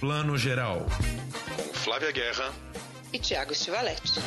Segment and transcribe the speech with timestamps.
[0.00, 0.86] Plano Geral.
[1.56, 2.52] Com Flávia Guerra
[3.12, 4.20] e Tiago Stivaletti.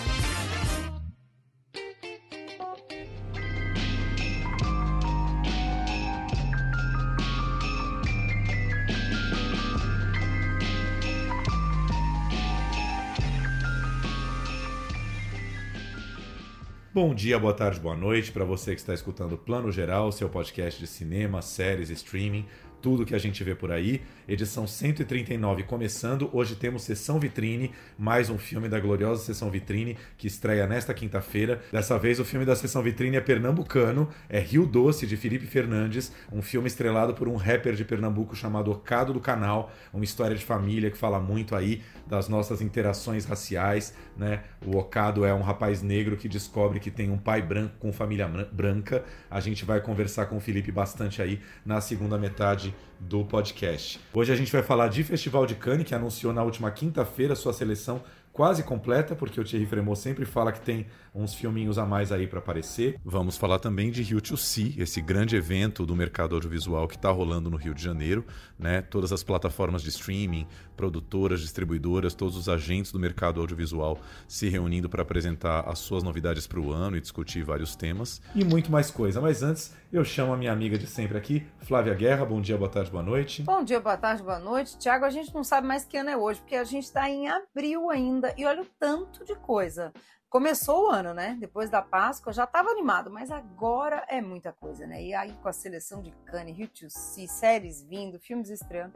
[16.93, 20.77] Bom dia, boa tarde, boa noite para você que está escutando Plano Geral, seu podcast
[20.77, 22.45] de cinema, séries, streaming
[22.81, 24.01] tudo que a gente vê por aí.
[24.27, 26.29] Edição 139 começando.
[26.33, 31.61] Hoje temos Sessão Vitrine, mais um filme da gloriosa Sessão Vitrine que estreia nesta quinta-feira.
[31.71, 36.11] Dessa vez o filme da Sessão Vitrine é pernambucano, é Rio Doce de Felipe Fernandes,
[36.31, 40.43] um filme estrelado por um rapper de Pernambuco chamado Ocado do Canal, uma história de
[40.43, 44.41] família que fala muito aí das nossas interações raciais, né?
[44.65, 48.27] O Ocado é um rapaz negro que descobre que tem um pai branco com família
[48.51, 49.03] branca.
[49.29, 53.99] A gente vai conversar com o Felipe bastante aí na segunda metade do podcast.
[54.13, 57.53] Hoje a gente vai falar de Festival de Cannes, que anunciou na última quinta-feira sua
[57.53, 58.01] seleção
[58.31, 62.25] quase completa, porque o Thierry Fremont sempre fala que tem uns filminhos a mais aí
[62.25, 62.99] para aparecer.
[63.03, 67.11] Vamos falar também de Rio to See, esse grande evento do mercado audiovisual que está
[67.11, 68.25] rolando no Rio de Janeiro,
[68.57, 68.81] né?
[68.81, 74.89] Todas as plataformas de streaming, produtoras, distribuidoras, todos os agentes do mercado audiovisual se reunindo
[74.89, 78.21] para apresentar as suas novidades para o ano e discutir vários temas.
[78.33, 79.19] E muito mais coisa.
[79.19, 82.25] Mas antes, eu chamo a minha amiga de sempre aqui, Flávia Guerra.
[82.25, 83.43] Bom dia, boa tarde, boa noite.
[83.43, 84.77] Bom dia, boa tarde, boa noite.
[84.77, 87.27] Tiago, a gente não sabe mais que ano é hoje, porque a gente está em
[87.27, 89.91] abril ainda e olha o tanto de coisa.
[90.31, 91.35] Começou o ano, né?
[91.37, 95.03] Depois da Páscoa, já estava animado, mas agora é muita coisa, né?
[95.03, 98.93] E aí com a seleção de Cannes, Rio to See, séries vindo, filmes estreando.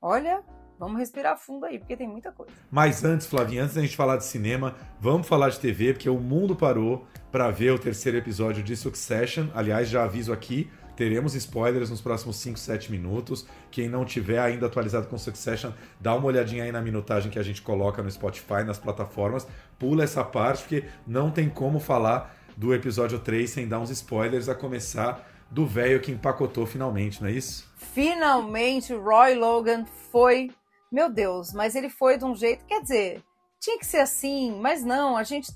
[0.00, 0.44] Olha,
[0.76, 2.52] Vamos respirar fundo aí, porque tem muita coisa.
[2.68, 6.18] Mas antes, Flavinha, antes da gente falar de cinema, vamos falar de TV, porque o
[6.18, 9.46] mundo parou para ver o terceiro episódio de Succession.
[9.54, 13.46] Aliás, já aviso aqui, teremos spoilers nos próximos 5, 7 minutos.
[13.70, 17.42] Quem não tiver ainda atualizado com Succession, dá uma olhadinha aí na minutagem que a
[17.42, 19.46] gente coloca no Spotify, nas plataformas.
[19.78, 24.48] Pula essa parte, porque não tem como falar do episódio 3 sem dar uns spoilers,
[24.48, 27.70] a começar do velho que empacotou finalmente, não é isso?
[27.76, 30.50] Finalmente, Roy Logan foi
[30.94, 33.20] meu Deus, mas ele foi de um jeito, quer dizer,
[33.60, 35.50] tinha que ser assim, mas não, a gente.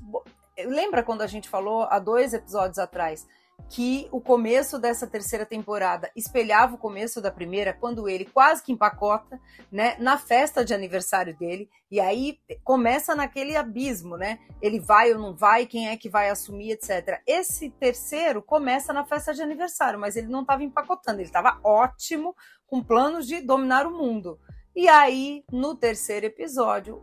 [0.58, 3.24] Lembra quando a gente falou há dois episódios atrás
[3.68, 8.72] que o começo dessa terceira temporada espelhava o começo da primeira, quando ele quase que
[8.72, 9.38] empacota,
[9.70, 14.38] né, na festa de aniversário dele, e aí começa naquele abismo, né?
[14.62, 17.20] Ele vai ou não vai, quem é que vai assumir, etc.
[17.26, 22.34] Esse terceiro começa na festa de aniversário, mas ele não estava empacotando, ele estava ótimo,
[22.66, 24.38] com planos de dominar o mundo.
[24.74, 27.02] E aí, no terceiro episódio,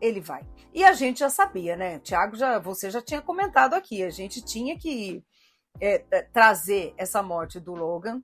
[0.00, 0.42] ele vai.
[0.72, 1.98] E a gente já sabia, né?
[2.00, 5.24] Tiago, já, você já tinha comentado aqui, a gente tinha que
[5.80, 8.22] é, é trazer essa morte do Logan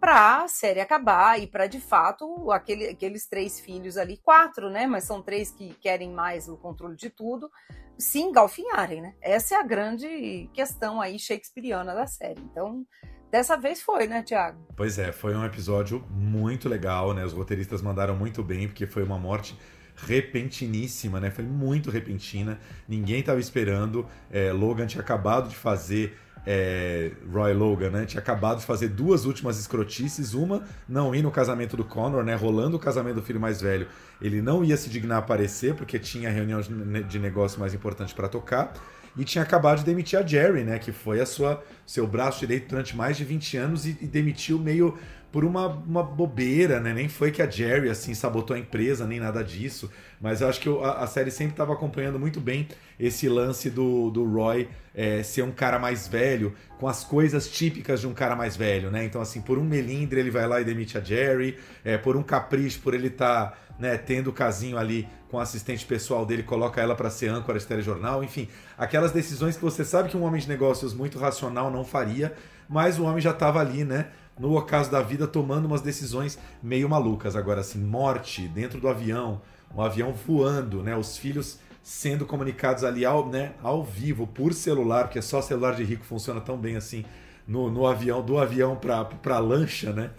[0.00, 4.86] para a série acabar e para de fato aquele, aqueles três filhos ali, quatro, né?
[4.86, 7.50] Mas são três que querem mais o controle de tudo,
[7.96, 9.14] se engalfinharem, né?
[9.20, 12.40] Essa é a grande questão aí shakespeariana da série.
[12.40, 12.84] Então,
[13.32, 14.58] Dessa vez foi, né, Tiago?
[14.76, 17.24] Pois é, foi um episódio muito legal, né?
[17.24, 19.58] Os roteiristas mandaram muito bem, porque foi uma morte
[19.96, 21.30] repentiníssima, né?
[21.30, 22.60] Foi muito repentina.
[22.86, 24.06] Ninguém estava esperando.
[24.30, 26.18] É, Logan tinha acabado de fazer.
[26.46, 28.04] É, Roy Logan, né?
[28.04, 30.34] Tinha acabado de fazer duas últimas escrotices.
[30.34, 32.34] Uma, não ir no casamento do Connor, né?
[32.34, 33.86] Rolando o casamento do filho mais velho.
[34.20, 38.28] Ele não ia se dignar a aparecer, porque tinha reunião de negócio mais importante para
[38.28, 38.72] tocar
[39.16, 40.78] e tinha acabado de demitir a Jerry, né?
[40.78, 44.58] Que foi a sua seu braço direito durante mais de 20 anos e, e demitiu
[44.58, 44.96] meio
[45.32, 46.92] por uma, uma bobeira, né?
[46.92, 49.90] Nem foi que a Jerry assim sabotou a empresa, nem nada disso.
[50.20, 52.68] Mas eu acho que a, a, série sempre estava acompanhando muito bem
[53.00, 58.00] esse lance do, do Roy é, ser um cara mais velho, com as coisas típicas
[58.00, 59.04] de um cara mais velho, né?
[59.06, 62.22] Então, assim, por um melindre ele vai lá e demite a Jerry, é, por um
[62.22, 66.42] capricho, por ele estar tá, né, tendo o casinho ali com o assistente pessoal dele,
[66.42, 70.24] coloca ela para ser âncora de telejornal, enfim, aquelas decisões que você sabe que um
[70.24, 72.34] homem de negócios muito racional não faria,
[72.68, 74.08] mas o homem já estava ali, né?
[74.38, 77.36] No ocaso da vida, tomando umas decisões meio malucas.
[77.36, 79.40] Agora, assim, morte dentro do avião,
[79.74, 80.96] um avião voando, né?
[80.96, 85.82] Os filhos sendo comunicados ali ao, né, ao vivo, por celular, porque só celular de
[85.82, 87.04] rico funciona tão bem assim
[87.46, 90.10] no, no avião, do avião para a lancha, né?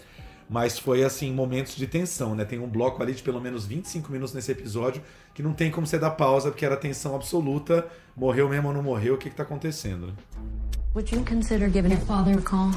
[0.49, 2.43] Mas foi assim, momentos de tensão, né?
[2.43, 5.01] Tem um bloco ali de pelo menos 25 minutos nesse episódio
[5.33, 7.87] que não tem como você dar pausa, porque era tensão absoluta.
[8.15, 10.13] Morreu mesmo ou não morreu, o que, que tá acontecendo, né?
[10.93, 12.69] Would you consider giving father a call?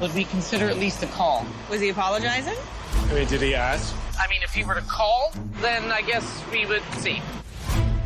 [0.00, 1.46] Would we consider at least a call?
[1.70, 2.56] Was he apologizing?
[2.94, 3.94] I mean, did he ask?
[4.18, 7.20] I mean, if he were to call, then I guess we would see.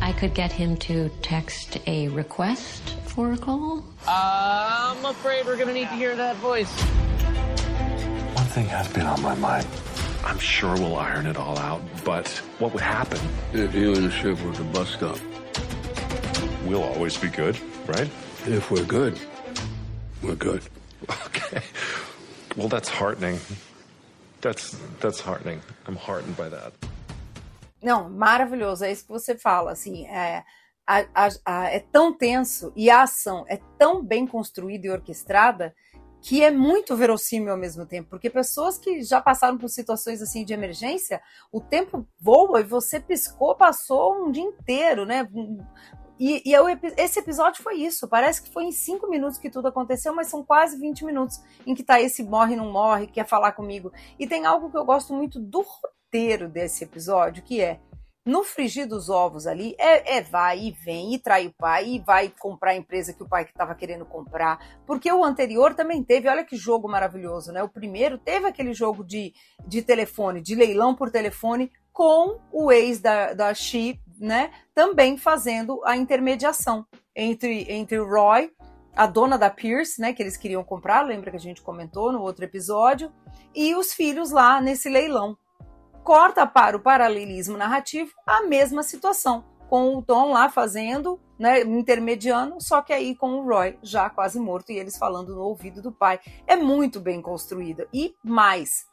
[0.01, 3.83] I could get him to text a request for a call.
[4.07, 6.71] Uh, I'm afraid we're gonna need to hear that voice.
[8.35, 9.67] One thing has been on my mind.
[10.25, 12.27] I'm sure we'll iron it all out, but
[12.59, 13.19] what would happen?
[13.53, 15.17] If you and the ship were to bust up,
[16.65, 17.57] We'll always be good,
[17.87, 18.09] right?
[18.45, 19.19] if we're good,
[20.21, 20.61] we're good.
[21.03, 21.61] Okay.
[22.55, 23.39] Well, that's heartening.
[24.41, 25.61] That's that's heartening.
[25.87, 26.73] I'm heartened by that.
[27.81, 30.43] Não, maravilhoso, é isso que você fala, assim, é,
[30.85, 35.73] a- a- a- é tão tenso e a ação é tão bem construída e orquestrada
[36.21, 40.45] que é muito verossímil ao mesmo tempo, porque pessoas que já passaram por situações assim
[40.45, 41.19] de emergência,
[41.51, 45.27] o tempo voa e você piscou, passou um dia inteiro, né?
[46.21, 48.07] E, e é epi- esse episódio foi isso.
[48.07, 51.73] Parece que foi em cinco minutos que tudo aconteceu, mas são quase 20 minutos em
[51.73, 53.91] que tá esse morre, não morre, quer falar comigo.
[54.19, 57.79] E tem algo que eu gosto muito do roteiro desse episódio, que é
[58.23, 61.99] no frigir dos ovos ali, é, é vai e vem, e trai o pai, e
[61.99, 64.59] vai comprar a empresa que o pai estava querendo comprar.
[64.85, 67.63] Porque o anterior também teve, olha que jogo maravilhoso, né?
[67.63, 69.33] O primeiro teve aquele jogo de,
[69.65, 74.51] de telefone, de leilão por telefone, com o ex da, da She, né?
[74.73, 76.85] Também fazendo a intermediação
[77.15, 78.51] entre, entre o Roy,
[78.95, 80.13] a dona da Pierce, né?
[80.13, 83.11] Que eles queriam comprar, lembra que a gente comentou no outro episódio,
[83.53, 85.37] e os filhos lá nesse leilão
[86.03, 92.59] corta para o paralelismo narrativo a mesma situação, com o Tom lá fazendo, né, intermediando,
[92.59, 95.91] só que aí com o Roy já quase morto e eles falando no ouvido do
[95.91, 96.19] pai.
[96.45, 97.87] É muito bem construída.
[97.93, 98.87] E mais,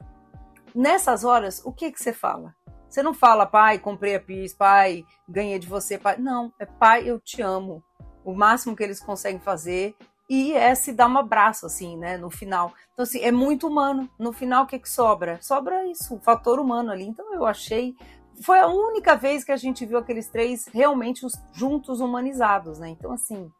[0.75, 2.55] nessas horas, o que que você fala?
[2.89, 6.17] Você não fala, pai, comprei a Pierce, pai, ganhei de você, pai.
[6.19, 7.83] Não, é pai, eu te amo.
[8.25, 9.95] O máximo que eles conseguem fazer
[10.29, 12.73] e é se dar um abraço, assim, né, no final.
[12.93, 14.09] Então, assim, é muito humano.
[14.19, 15.39] No final, o que que sobra?
[15.41, 17.05] Sobra isso, o fator humano ali.
[17.07, 17.95] Então, eu achei...
[18.43, 22.89] Foi a única vez que a gente viu aqueles três realmente os- juntos humanizados, né?
[22.91, 23.51] Então, assim,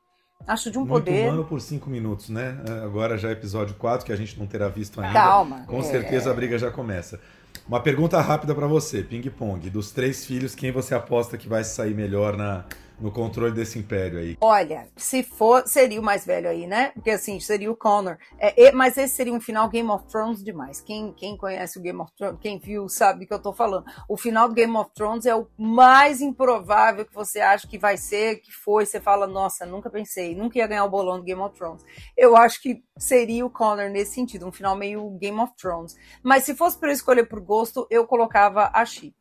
[0.47, 1.27] acho de um Muito poder...
[1.27, 2.63] humano por cinco minutos, né?
[2.69, 5.15] É, Agora já é episódio 4, que a gente não terá visto ainda.
[5.15, 5.65] Calma.
[5.67, 5.83] Com É.
[5.83, 7.19] certeza a briga já começa.
[7.69, 9.69] Uma pergunta rápida pra você, Ping Pong.
[9.69, 12.65] Dos três filhos, quem você aposta que vai sair melhor na,
[13.01, 14.37] no controle desse império aí?
[14.41, 16.91] Olha, se for, seria o mais velho aí, né?
[16.91, 18.19] Porque assim, seria o Connor.
[18.39, 20.81] É, mas esse seria um final Game of Thrones demais.
[20.81, 23.85] Quem, quem conhece o Game of Thrones, quem viu, sabe do que eu tô falando.
[24.09, 27.97] O final do Game of Thrones é o mais improvável que você acha que vai
[27.97, 28.87] ser, que foi.
[28.87, 31.85] Você fala, nossa, nunca pensei, nunca ia ganhar o bolão do Game of Thrones.
[32.17, 35.97] Eu acho que seria o Connor nesse sentido, um final meio Game of Thrones.
[36.23, 39.15] Mas se fosse para eu escolher por gosto, eu colocava a She,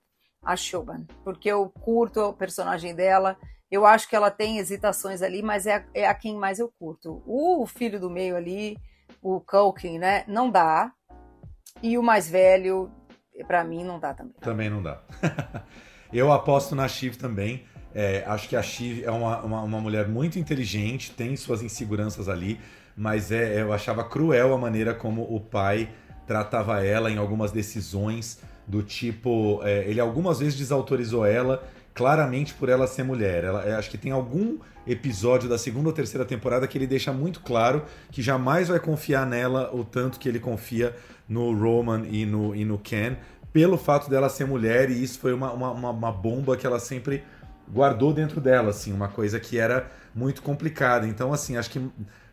[0.44, 3.38] a Shoban, porque eu curto o personagem dela.
[3.70, 6.72] Eu acho que ela tem hesitações ali, mas é a, é a quem mais eu
[6.80, 7.22] curto.
[7.26, 8.78] O filho do meio ali,
[9.22, 10.24] o Culkin, né?
[10.28, 10.92] Não dá.
[11.82, 12.90] E o mais velho,
[13.46, 14.36] pra mim, não dá também.
[14.40, 15.02] Também não dá.
[16.12, 17.66] Eu aposto na Shiv também.
[17.94, 22.30] É, acho que a Shiv é uma, uma, uma mulher muito inteligente, tem suas inseguranças
[22.30, 22.60] ali,
[22.96, 25.90] mas é, eu achava cruel a maneira como o pai
[26.26, 31.64] tratava ela em algumas decisões, do tipo, é, ele algumas vezes desautorizou ela,
[31.98, 33.44] claramente por ela ser mulher.
[33.44, 37.12] Ela, é, acho que tem algum episódio da segunda ou terceira temporada que ele deixa
[37.12, 40.96] muito claro que jamais vai confiar nela o tanto que ele confia
[41.28, 43.18] no Roman e no, e no Ken,
[43.52, 47.24] pelo fato dela ser mulher, e isso foi uma, uma, uma- bomba que ela sempre
[47.68, 51.08] guardou dentro dela, assim, uma coisa que era muito complicada.
[51.08, 51.82] Então, assim, acho que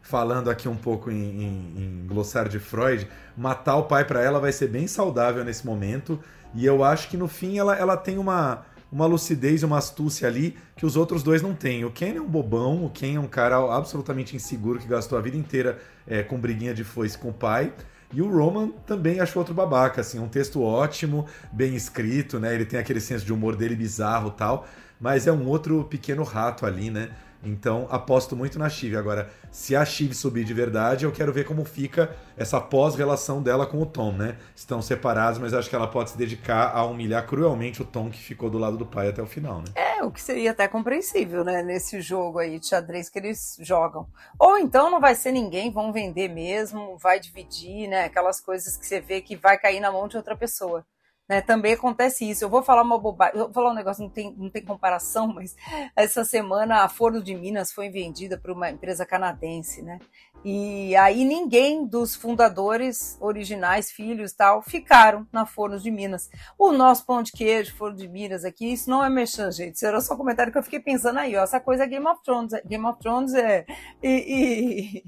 [0.03, 4.39] falando aqui um pouco em, em, em glossário de Freud, matar o pai para ela
[4.39, 6.21] vai ser bem saudável nesse momento,
[6.55, 8.65] e eu acho que no fim ela, ela tem uma,
[8.95, 11.85] uma lucidez e uma astúcia ali que os outros dois não têm.
[11.85, 15.21] O Ken é um bobão, o Ken é um cara absolutamente inseguro que gastou a
[15.21, 17.73] vida inteira é, com briguinha de foice com o pai.
[18.13, 22.55] E o Roman também achou outro babaca, assim, um texto ótimo, bem escrito, né?
[22.55, 24.65] Ele tem aquele senso de humor dele bizarro tal,
[25.01, 27.11] mas é um outro pequeno rato ali, né?
[27.45, 28.97] Então aposto muito na Chive.
[28.97, 33.67] Agora, se a Chive subir de verdade, eu quero ver como fica essa pós-relação dela
[33.67, 34.37] com o Tom, né?
[34.55, 38.19] Estão separados, mas acho que ela pode se dedicar a humilhar cruelmente o Tom que
[38.19, 39.67] ficou do lado do pai até o final, né?
[39.75, 41.63] É, o que seria até compreensível, né?
[41.63, 44.09] Nesse jogo aí de xadrez que eles jogam.
[44.39, 48.05] Ou então não vai ser ninguém, vão vender mesmo, vai dividir, né?
[48.05, 50.85] Aquelas coisas que você vê que vai cair na mão de outra pessoa.
[51.27, 52.45] Né, também acontece isso.
[52.45, 55.27] Eu vou falar uma bobagem, eu vou falar um negócio, não tem, não tem comparação,
[55.29, 55.57] mas
[55.97, 59.99] essa semana a Forno de Minas foi vendida para uma empresa canadense, né?
[60.45, 66.29] E aí ninguém dos fundadores originais, filhos tal, ficaram na Forno de Minas.
[66.59, 69.77] O nosso pão de queijo, Forno de Minas aqui, isso não é mexer, gente.
[69.77, 71.43] Isso era só um comentário que eu fiquei pensando aí, ó.
[71.45, 72.53] Essa coisa é Game of Thrones.
[72.67, 73.65] Game of Thrones é.
[74.03, 75.05] E, e,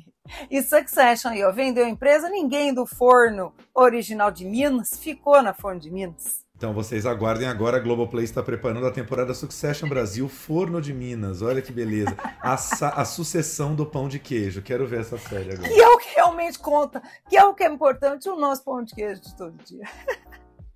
[0.50, 1.52] e Succession aí, ó.
[1.52, 6.46] Vendeu a empresa, ninguém do forno original de Minas ficou na Forno de Minas.
[6.56, 11.42] Então vocês aguardem agora, a Globoplay está preparando a temporada Succession Brasil Forno de Minas.
[11.42, 12.16] Olha que beleza.
[12.40, 14.62] A, a sucessão do pão de queijo.
[14.62, 15.68] Quero ver essa série agora.
[15.68, 18.82] Que é o que realmente conta, que é o que é importante, o nosso pão
[18.82, 19.86] de queijo de todo dia.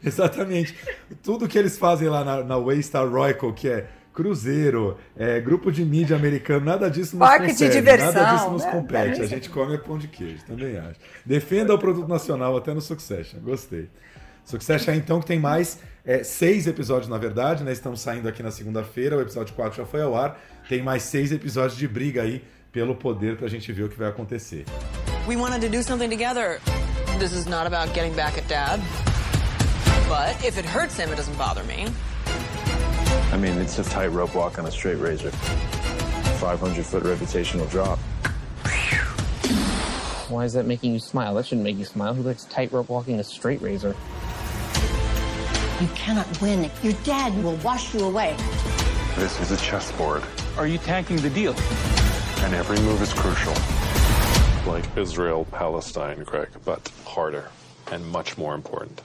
[0.05, 0.77] Exatamente.
[1.23, 5.85] Tudo que eles fazem lá na, na Waystar Royal, que é cruzeiro, é, grupo de
[5.85, 8.71] mídia americano, nada disso nos Parque de diversão, nada disso nos né?
[8.71, 9.23] compete.
[9.23, 10.99] A gente come é pão de queijo, também acho.
[11.25, 13.89] Defenda o produto nacional até no Succession, gostei.
[14.45, 17.73] Succession, então, que tem mais é, seis episódios, na verdade, né?
[17.73, 20.41] Estamos saindo aqui na segunda-feira, o episódio 4 já foi ao ar.
[20.69, 24.09] Tem mais seis episódios de briga aí pelo poder pra gente ver o que vai
[24.09, 24.65] acontecer.
[25.29, 26.61] We wanted to do something together.
[27.19, 28.81] This is not about getting back at Dad.
[30.09, 31.87] But if it hurts him, it doesn't bother me.
[33.33, 35.31] I mean, it's a tightrope walk on a straight razor.
[35.31, 37.99] 500 foot reputational drop.
[40.29, 41.35] Why is that making you smile?
[41.35, 42.15] That shouldn't make you smile.
[42.15, 43.97] Who likes tightrope walking a straight razor?
[45.81, 46.71] You cannot win.
[46.83, 48.37] Your dad will wash you away.
[49.17, 50.23] This is a chessboard,
[50.57, 51.55] Are you tanking the deal?
[52.43, 53.53] and every move is crucial.
[54.71, 57.51] Like Israel, Palestine, Greg, but harder
[57.93, 59.03] and much more important.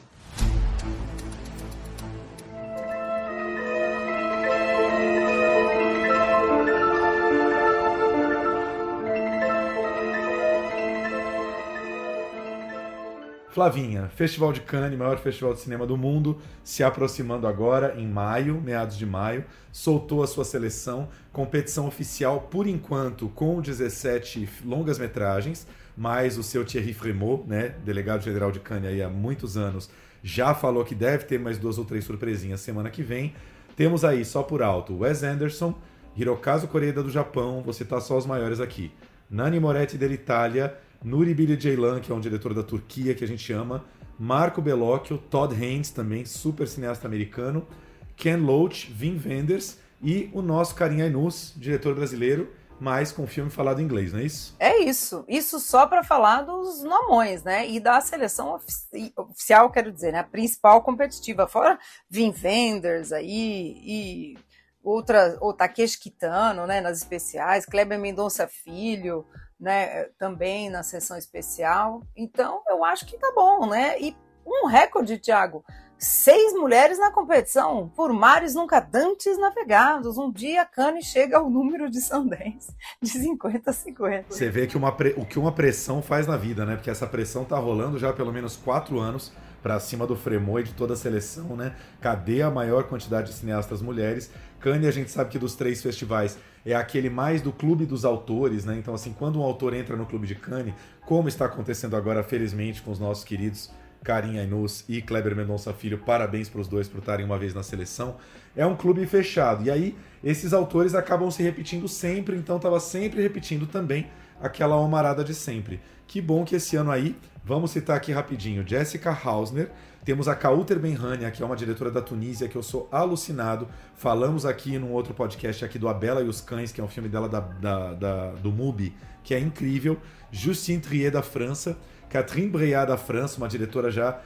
[13.55, 18.59] Flavinha, Festival de Cannes, maior festival de cinema do mundo, se aproximando agora em maio,
[18.59, 25.65] meados de maio, soltou a sua seleção, competição oficial por enquanto com 17 longas metragens,
[25.95, 29.89] mais o seu Thierry Frémaux, né, delegado geral de Cannes aí há muitos anos,
[30.21, 33.33] já falou que deve ter mais duas ou três surpresinhas semana que vem.
[33.77, 35.73] Temos aí só por alto Wes Anderson,
[36.13, 38.91] Hirokazu Koreeda do Japão, vou citar só os maiores aqui.
[39.29, 43.51] Nani Moretti dell'Italia, Nuri Bilge Ceylan, que é um diretor da Turquia que a gente
[43.53, 43.85] ama,
[44.17, 47.67] Marco Bellocchio, Todd Haynes também, super cineasta americano,
[48.15, 52.49] Ken Loach, Vin Wenders e o nosso Karim Ainus, diretor brasileiro,
[52.79, 54.55] mas com filme falado em inglês, não é isso?
[54.59, 55.23] É isso.
[55.27, 57.69] Isso só para falar dos nomões, né?
[57.69, 60.19] E da seleção ofici- oficial, quero dizer, né?
[60.19, 61.47] A principal competitiva.
[61.47, 64.37] Fora Vin Wenders aí e
[64.83, 66.81] outra, o Takeshi Kitano, né?
[66.81, 69.25] Nas especiais, Kleber Mendonça Filho,
[69.65, 70.03] né?
[70.19, 72.03] Também na sessão especial.
[72.15, 73.99] Então, eu acho que tá bom, né?
[73.99, 75.65] E um recorde, Thiago.
[75.97, 80.19] Seis mulheres na competição, por mares nunca dantes navegados.
[80.19, 84.25] Um dia Cannes chega ao número de Sundance de 50 a 50.
[84.29, 86.75] Você vê que uma o que uma pressão faz na vida, né?
[86.75, 89.31] Porque essa pressão tá rolando já há pelo menos quatro anos
[89.65, 91.73] para cima do Fremont e de toda a seleção, né?
[91.99, 94.29] Cadê a maior quantidade de cineastas mulheres?
[94.59, 98.63] Cannes, a gente sabe que dos três festivais é aquele mais do clube dos autores,
[98.63, 98.77] né?
[98.77, 102.83] Então, assim, quando um autor entra no clube de Cannes, como está acontecendo agora, felizmente,
[102.83, 103.71] com os nossos queridos
[104.03, 107.63] Karim Ainus e Kleber Mendonça Filho, parabéns para os dois por estarem uma vez na
[107.63, 108.17] seleção.
[108.55, 109.63] É um clube fechado.
[109.63, 114.05] E aí, esses autores acabam se repetindo sempre, então estava sempre repetindo também
[114.39, 115.81] aquela homarada de sempre.
[116.05, 117.15] Que bom que esse ano aí,
[117.45, 119.69] vamos citar aqui rapidinho, Jessica Hausner,
[120.03, 123.67] temos a Kauter Benhania, que é uma diretora da Tunísia, que eu sou alucinado.
[123.95, 126.87] Falamos aqui num outro podcast aqui do A Bela e os Cães, que é um
[126.87, 129.97] filme dela da, da- da- do MUBI, que é incrível.
[130.31, 131.75] Justine Trier da França,
[132.09, 134.19] Catherine Breillat da França, uma diretora já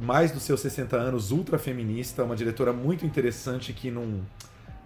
[0.00, 4.20] mais dos seus 60 anos, ultra feminista, uma diretora muito interessante que não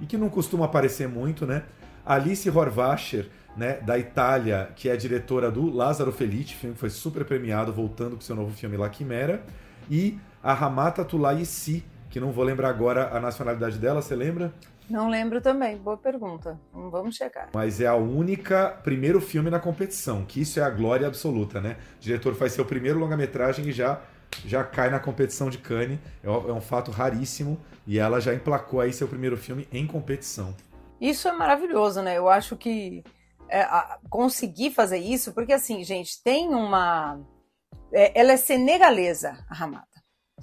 [0.00, 1.62] e que não costuma aparecer muito, né?
[2.04, 7.24] Alice Horvacher, né, da Itália, que é diretora do Lázaro Felice, filme que foi super
[7.24, 9.42] premiado, voltando com seu novo filme La Chimera,
[9.90, 14.52] e a Ramata Tulaisi, que não vou lembrar agora a nacionalidade dela, você lembra?
[14.88, 16.58] Não lembro também, boa pergunta.
[16.72, 17.50] Vamos checar.
[17.52, 21.76] Mas é a única primeiro filme na competição, que isso é a glória absoluta, né?
[21.98, 24.00] O diretor faz seu primeiro longa-metragem e já
[24.44, 25.98] já cai na competição de Cannes.
[26.22, 29.86] É um é um fato raríssimo e ela já emplacou aí seu primeiro filme em
[29.86, 30.54] competição.
[31.00, 32.16] Isso é maravilhoso, né?
[32.16, 33.04] Eu acho que
[33.48, 37.20] é, a- conseguir fazer isso, porque assim, gente, tem uma.
[37.92, 39.86] é, ela é senegalesa, a Ramada.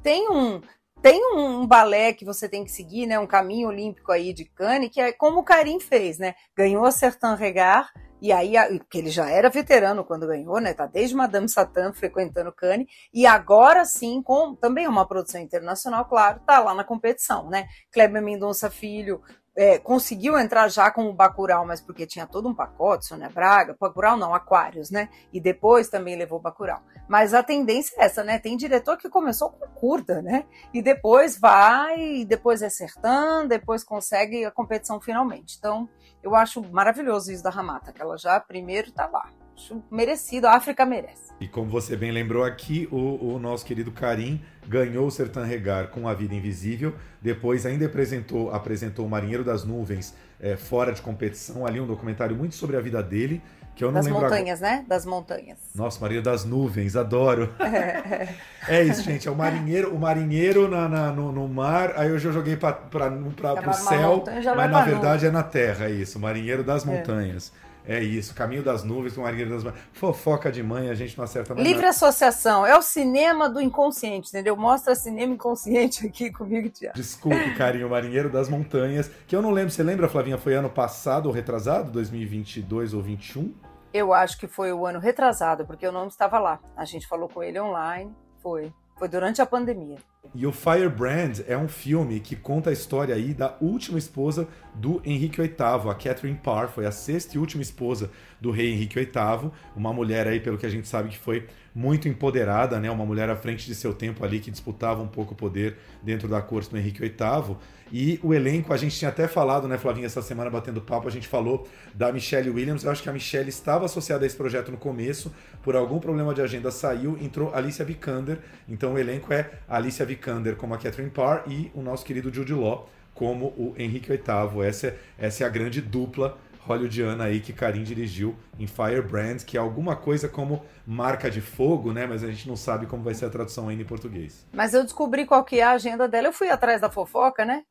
[0.03, 0.61] Tem um.
[1.01, 3.19] Tem um balé que você tem que seguir, né?
[3.19, 6.33] Um caminho olímpico aí de Cannes, que é como o Karim fez, né?
[6.57, 7.87] Ganhou a Certain Regard,
[8.21, 10.73] e aí, porque ele já era veterano quando ganhou, né?
[10.73, 16.05] Tá desde Madame Satã frequentando Cannes, e agora sim, com também é uma produção internacional,
[16.05, 17.67] claro, tá lá na competição, né?
[17.91, 19.21] Kleber Mendonça Filho
[19.55, 23.75] é, conseguiu entrar já com o Bacurau, mas porque tinha todo um pacote, Sônia Braga,
[23.79, 25.09] Bacurau não, Aquários, né?
[25.31, 26.81] E depois também levou Bacurau.
[27.07, 28.37] Mas a tendência é essa, né?
[28.37, 30.45] Tem diretor que começou com curta, né?
[30.73, 35.55] E depois vai, depois é Sertã, depois consegue a competição finalmente.
[35.57, 35.87] Então,
[36.21, 39.29] eu acho maravilhoso isso da Ramata, que ela já primeiro tá lá.
[39.55, 41.33] Acho merecido, a África merece.
[41.39, 45.87] E como você bem lembrou aqui, o, o nosso querido Karim ganhou o Sertan Regar
[45.87, 51.01] com A Vida Invisível, depois ainda apresentou, apresentou O Marinheiro das Nuvens é, fora de
[51.01, 53.41] competição, ali um documentário muito sobre a vida dele,
[53.75, 54.77] que eu não das lembro montanhas, agora.
[54.77, 54.85] né?
[54.87, 55.57] Das montanhas.
[55.75, 57.53] Nossa, Maria das Nuvens, adoro.
[57.59, 58.29] É,
[58.79, 59.27] é isso, gente.
[59.27, 61.93] É o marinheiro, o marinheiro na, na no, no, mar.
[61.97, 64.23] Aí eu já joguei para o céu,
[64.55, 66.17] mas na verdade é na terra, é isso.
[66.17, 67.51] O marinheiro das montanhas.
[67.61, 67.64] É.
[67.87, 69.75] É isso, Caminho das Nuvens com Marinheiro das Mães.
[69.93, 71.95] Fofoca de mãe, a gente não acerta mais Livre nada.
[71.95, 74.55] associação, é o cinema do inconsciente, entendeu?
[74.57, 76.95] Mostra cinema inconsciente aqui comigo, Tiago.
[76.95, 81.27] Desculpe, carinho, Marinheiro das Montanhas, que eu não lembro, você lembra, Flavinha, foi ano passado
[81.27, 83.53] ou retrasado, 2022 ou 21?
[83.93, 86.59] Eu acho que foi o ano retrasado, porque eu não estava lá.
[86.75, 88.73] A gente falou com ele online, foi.
[88.95, 89.97] Foi durante a pandemia.
[90.33, 95.01] E o Firebrand é um filme que conta a história aí da última esposa do
[95.05, 98.09] Henrique VIII, a Catherine Parr, foi a sexta e última esposa
[98.39, 102.07] do rei Henrique VIII, uma mulher aí, pelo que a gente sabe, que foi muito
[102.07, 102.89] empoderada, né?
[102.89, 106.27] Uma mulher à frente de seu tempo ali que disputava um pouco o poder dentro
[106.27, 107.57] da corte do Henrique VIII.
[107.97, 111.11] E o elenco, a gente tinha até falado, né, Flavinha, essa semana batendo papo, a
[111.11, 112.83] gente falou da Michelle Williams.
[112.83, 115.33] Eu acho que a Michelle estava associada a esse projeto no começo,
[115.63, 118.39] por algum problema de agenda saiu, entrou Alicia Vikander.
[118.67, 122.53] Então o elenco é Alicia Vikander como a Catherine Parr e o nosso querido Jude
[122.53, 124.67] Law como o Henrique VIII.
[124.67, 126.37] Essa é, essa é a grande dupla
[126.67, 131.93] hollywoodiana aí que Karim dirigiu em Firebrand, que é alguma coisa como marca de fogo,
[131.93, 132.05] né?
[132.05, 134.45] Mas a gente não sabe como vai ser a tradução ainda em português.
[134.51, 136.27] Mas eu descobri qual que é a agenda dela.
[136.27, 137.63] Eu fui atrás da fofoca, né?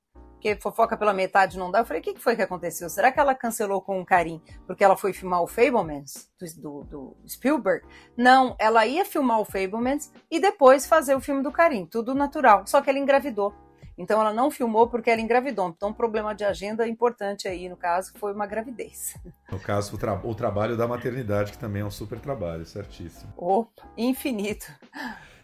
[0.45, 1.79] Porque fofoca pela metade não dá.
[1.79, 2.91] Eu falei, o que foi que aconteceu?
[2.91, 7.17] Será que ela cancelou com o Karim porque ela foi filmar o Fablemans do, do,
[7.27, 7.83] Spielberg?
[8.15, 11.87] Não, ela ia filmar o Fablemans e depois fazer o filme do Karim.
[11.87, 12.67] Tudo natural.
[12.67, 13.55] Só que ela engravidou.
[13.97, 15.71] Então ela não filmou porque ela engravidou.
[15.71, 19.17] Então, um problema de agenda importante aí, no caso, foi uma gravidez.
[19.51, 23.33] No caso, o, tra o trabalho da maternidade, que também é um super trabalho, certíssimo.
[23.35, 24.71] Opa, infinito.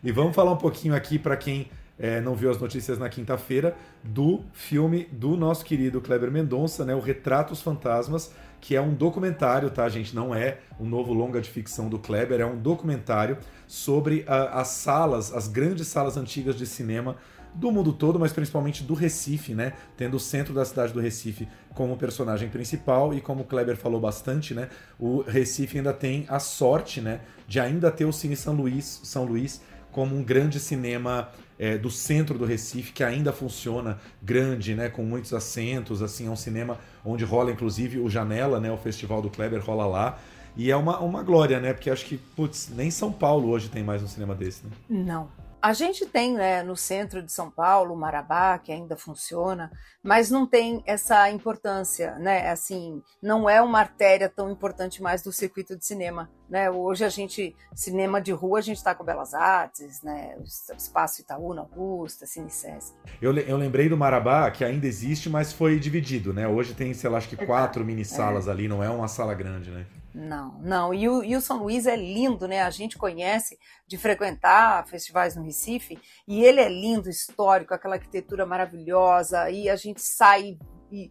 [0.04, 3.76] E vamos falar um pouquinho aqui para quem é, não viu as notícias na quinta-feira,
[4.02, 9.70] do filme do nosso querido Kleber Mendonça, né, o Retratos Fantasmas, que é um documentário,
[9.70, 10.14] tá, gente?
[10.14, 14.68] Não é um novo longa de ficção do Kleber, é um documentário sobre a, as
[14.68, 17.16] salas, as grandes salas antigas de cinema
[17.54, 19.72] do mundo todo, mas principalmente do Recife, né?
[19.96, 24.00] Tendo o centro da cidade do Recife como personagem principal e como o Kleber falou
[24.00, 24.68] bastante, né?
[24.98, 29.24] O Recife ainda tem a sorte, né, de ainda ter o Cine São Luís, São
[29.24, 31.28] Luís como um grande cinema
[31.60, 36.30] é, do centro do Recife que ainda funciona grande, né, com muitos assentos, assim, é
[36.30, 40.18] um cinema onde rola inclusive o Janela, né, o festival do Kleber rola lá.
[40.56, 41.72] E é uma, uma glória, né?
[41.72, 44.72] Porque acho que, putz, nem São Paulo hoje tem mais um cinema desse, né?
[44.88, 45.28] Não,
[45.62, 49.70] a gente tem né, no centro de São Paulo, Marabá, que ainda funciona,
[50.02, 52.48] mas não tem essa importância, né?
[52.50, 56.70] Assim, não é uma artéria tão importante mais do circuito de cinema, né?
[56.70, 60.36] Hoje a gente, cinema de rua, a gente está com Belas Artes, né?
[60.38, 62.94] O Espaço Itaú, na Augusta, Cinesesc.
[63.20, 66.48] Eu, eu lembrei do Marabá, que ainda existe, mas foi dividido, né?
[66.48, 68.50] Hoje tem, sei lá, acho que quatro mini salas é.
[68.50, 69.84] ali, não é uma sala grande, né?
[70.12, 70.92] Não, não.
[70.92, 72.62] E o, e o, São Luís é lindo, né?
[72.62, 78.44] A gente conhece de frequentar festivais no Recife e ele é lindo, histórico, aquela arquitetura
[78.44, 79.50] maravilhosa.
[79.50, 80.58] E a gente sai
[80.90, 81.10] e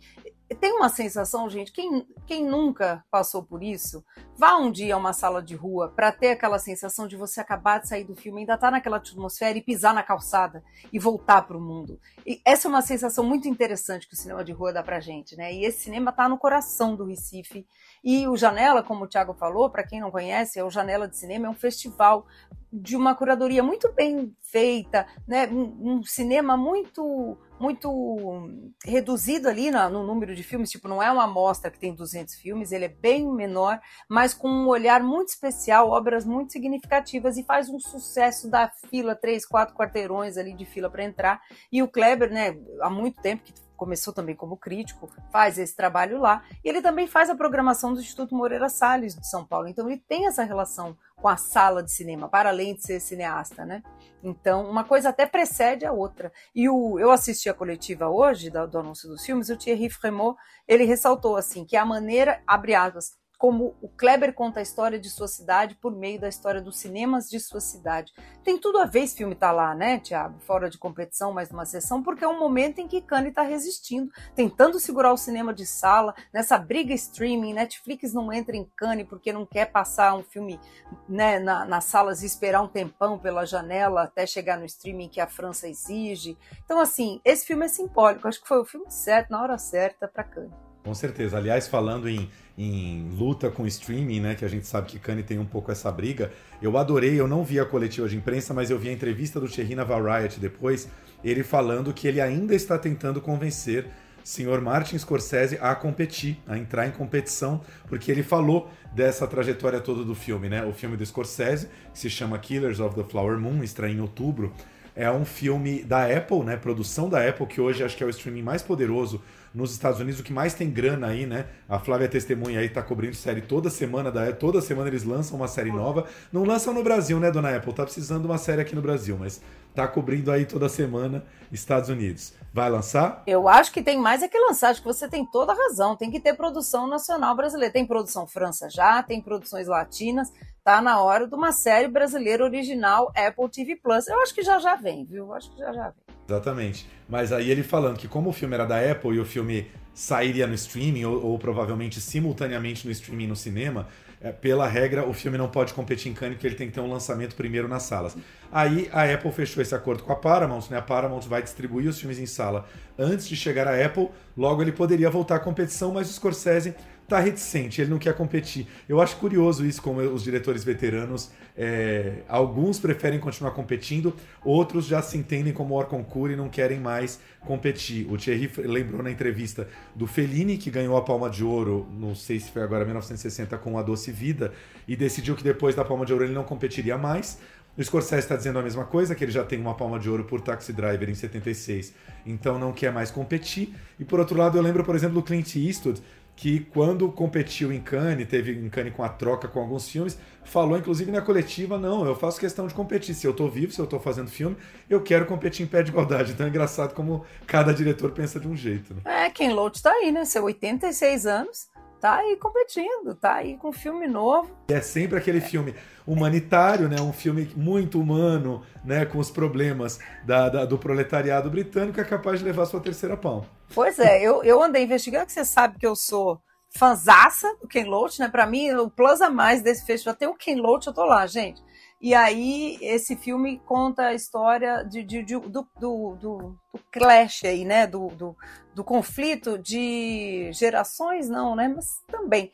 [0.55, 4.03] tem uma sensação, gente, quem, quem nunca passou por isso,
[4.35, 7.79] vá um dia a uma sala de rua para ter aquela sensação de você acabar
[7.79, 11.43] de sair do filme, ainda estar tá naquela atmosfera e pisar na calçada e voltar
[11.43, 11.99] para o mundo.
[12.25, 15.35] E essa é uma sensação muito interessante que o cinema de rua dá pra gente,
[15.35, 15.53] né?
[15.53, 17.67] E esse cinema está no coração do Recife.
[18.03, 21.17] E o Janela, como o Thiago falou, para quem não conhece, é o Janela de
[21.17, 22.25] Cinema, é um festival
[22.71, 25.47] de uma curadoria muito bem feita, né?
[25.47, 28.49] um, um cinema muito muito
[28.85, 32.35] reduzido ali no, no, número de filmes, tipo, não é uma amostra que tem 200
[32.35, 37.43] filmes, ele é bem menor, mas com um olhar muito especial, obras muito significativas e
[37.43, 41.41] faz um sucesso da fila, três, quatro quarteirões ali de fila para entrar.
[41.69, 46.19] E o Kleber, né, há muito tempo que começou também como crítico, faz esse trabalho
[46.19, 49.69] lá, e ele também faz a programação do Instituto Moreira Salles de São Paulo.
[49.69, 53.65] Então ele tem essa relação com a sala de cinema, para além de ser cineasta,
[53.65, 53.83] né?
[54.23, 56.31] Então, uma coisa até precede a outra.
[56.53, 60.37] E o, eu assisti a coletiva hoje do, do anúncio dos filmes, o Thierry Fremont,
[60.67, 65.09] ele ressaltou assim que a maneira, abre aspas, como o Kleber conta a história de
[65.09, 68.13] sua cidade por meio da história dos cinemas de sua cidade.
[68.43, 70.37] Tem tudo a ver esse filme tá lá, né, Tiago?
[70.41, 74.11] Fora de competição, mais numa sessão, porque é um momento em que Cannes está resistindo,
[74.35, 79.31] tentando segurar o cinema de sala, nessa briga streaming, Netflix não entra em Cannes porque
[79.31, 80.59] não quer passar um filme
[81.07, 85.21] né, na, nas salas e esperar um tempão pela janela até chegar no streaming que
[85.21, 86.37] a França exige.
[86.65, 90.09] Então, assim, esse filme é simbólico, acho que foi o filme certo, na hora certa
[90.09, 90.69] para Cannes.
[90.83, 91.37] Com certeza.
[91.37, 92.29] Aliás, falando em,
[92.61, 95.89] em luta com streaming, né, que a gente sabe que Kanye tem um pouco essa
[95.89, 96.29] briga,
[96.61, 99.47] eu adorei, eu não vi a coletiva de imprensa, mas eu vi a entrevista do
[99.47, 100.89] Thierry na Variety depois,
[101.23, 103.87] ele falando que ele ainda está tentando convencer
[104.25, 110.03] senhor Martin Scorsese a competir, a entrar em competição, porque ele falou dessa trajetória toda
[110.03, 110.65] do filme, né?
[110.65, 114.53] O filme do Scorsese, que se chama Killers of the Flower Moon, estreia em outubro,
[114.95, 116.57] é um filme da Apple, né?
[116.57, 119.21] Produção da Apple, que hoje acho que é o streaming mais poderoso
[119.53, 121.47] nos Estados Unidos, o que mais tem grana aí, né?
[121.67, 125.47] A Flávia Testemunha aí tá cobrindo série toda semana, da, toda semana eles lançam uma
[125.47, 126.05] série nova.
[126.31, 127.73] Não lançam no Brasil, né, dona Apple?
[127.73, 129.41] Tá precisando de uma série aqui no Brasil, mas
[129.73, 132.33] tá cobrindo aí toda semana Estados Unidos.
[132.53, 133.23] Vai lançar?
[133.27, 135.95] Eu acho que tem mais é que lançar, acho que você tem toda a razão.
[135.95, 137.71] Tem que ter produção nacional brasileira.
[137.71, 140.31] Tem produção França já, tem produções latinas.
[140.63, 144.07] Tá na hora de uma série brasileira original Apple TV Plus.
[144.07, 145.25] Eu acho que já já vem, viu?
[145.25, 146.08] Eu acho que já já vem.
[146.29, 146.87] Exatamente.
[147.07, 150.45] Mas aí ele falando que como o filme era da Apple e o filme sairia
[150.45, 153.87] no streaming ou, ou provavelmente simultaneamente no streaming no cinema,
[154.21, 156.81] é, pela regra o filme não pode competir em Cannes porque ele tem que ter
[156.81, 158.15] um lançamento primeiro nas salas.
[158.51, 160.77] Aí a Apple fechou esse acordo com a Paramount, né?
[160.77, 164.71] A Paramount vai distribuir os filmes em sala antes de chegar à Apple, logo ele
[164.71, 166.75] poderia voltar à competição, mas o Scorsese
[167.09, 168.67] tá reticente, ele não quer competir.
[168.87, 175.01] Eu acho curioso isso, como os diretores veteranos, é, alguns preferem continuar competindo, outros já
[175.01, 178.09] se entendem como hors concours e não querem mais competir.
[178.09, 182.39] O Thierry lembrou na entrevista do Fellini, que ganhou a Palma de Ouro, não sei
[182.39, 184.53] se foi agora 1960, com A Doce Vida,
[184.87, 187.39] e decidiu que depois da Palma de Ouro ele não competiria mais.
[187.79, 190.25] O Scorsese está dizendo a mesma coisa, que ele já tem uma palma de ouro
[190.25, 191.93] por Taxi Driver em 76,
[192.25, 193.73] então não quer mais competir.
[193.97, 196.01] E por outro lado, eu lembro, por exemplo, do Clint Eastwood,
[196.39, 200.77] que quando competiu em Cannes, teve em Cannes com a troca com alguns filmes, falou
[200.77, 203.83] inclusive na coletiva, não, eu faço questão de competir, se eu estou vivo, se eu
[203.83, 204.55] estou fazendo filme,
[204.89, 206.31] eu quero competir em pé de igualdade.
[206.31, 208.93] Então é engraçado como cada diretor pensa de um jeito.
[208.93, 209.01] Né?
[209.03, 210.23] É, Ken Loach tá aí, né?
[210.23, 211.67] Seu 86 anos,
[211.99, 214.49] tá aí competindo, tá aí com filme novo.
[214.69, 215.75] É sempre aquele filme
[216.07, 216.99] humanitário, né?
[217.01, 219.05] Um filme muito humano, né?
[219.05, 223.45] Com os problemas da, da, do proletariado britânico, é capaz de levar sua terceira pão.
[223.73, 227.85] Pois é, eu, eu andei investigando, que você sabe que eu sou fanzaça do Ken
[227.85, 228.27] Loach, né?
[228.27, 231.25] Para mim, o plus a mais desse festival tem o Ken Loach, eu tô lá,
[231.27, 231.61] gente.
[232.01, 236.59] E aí, esse filme conta a história de, de, de do, do, do, do,
[236.89, 237.85] clash aí, né?
[237.85, 238.37] Do, do,
[238.73, 241.67] do conflito de gerações, não, né?
[241.67, 242.51] Mas também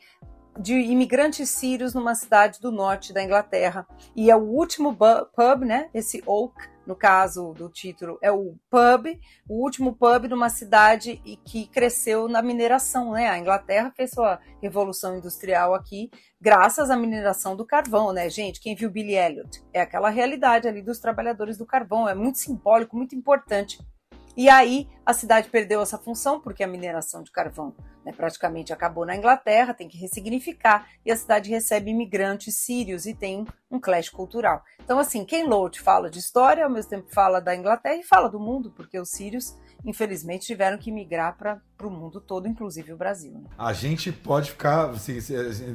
[0.58, 3.86] de imigrantes sírios numa cidade do norte da Inglaterra.
[4.14, 5.88] E é o último pub, né?
[5.92, 6.54] Esse Oak,
[6.86, 12.40] no caso do título, é o pub, o último pub numa cidade que cresceu na
[12.40, 13.28] mineração, né?
[13.28, 18.60] A Inglaterra fez sua revolução industrial aqui graças à mineração do carvão, né, gente?
[18.60, 19.62] Quem viu Billy Elliot?
[19.72, 23.78] É aquela realidade ali dos trabalhadores do carvão, é muito simbólico, muito importante.
[24.36, 29.06] E aí a cidade perdeu essa função porque a mineração de carvão né, praticamente acabou
[29.06, 34.10] na Inglaterra, tem que ressignificar, e a cidade recebe imigrantes sírios e tem um clash
[34.10, 34.62] cultural.
[34.84, 38.28] Então, assim, Ken Loach fala de história, ao mesmo tempo fala da Inglaterra e fala
[38.28, 42.96] do mundo, porque os sírios infelizmente tiveram que migrar para o mundo todo, inclusive o
[42.96, 43.32] Brasil.
[43.32, 43.50] Né?
[43.58, 45.20] A gente pode ficar, assim,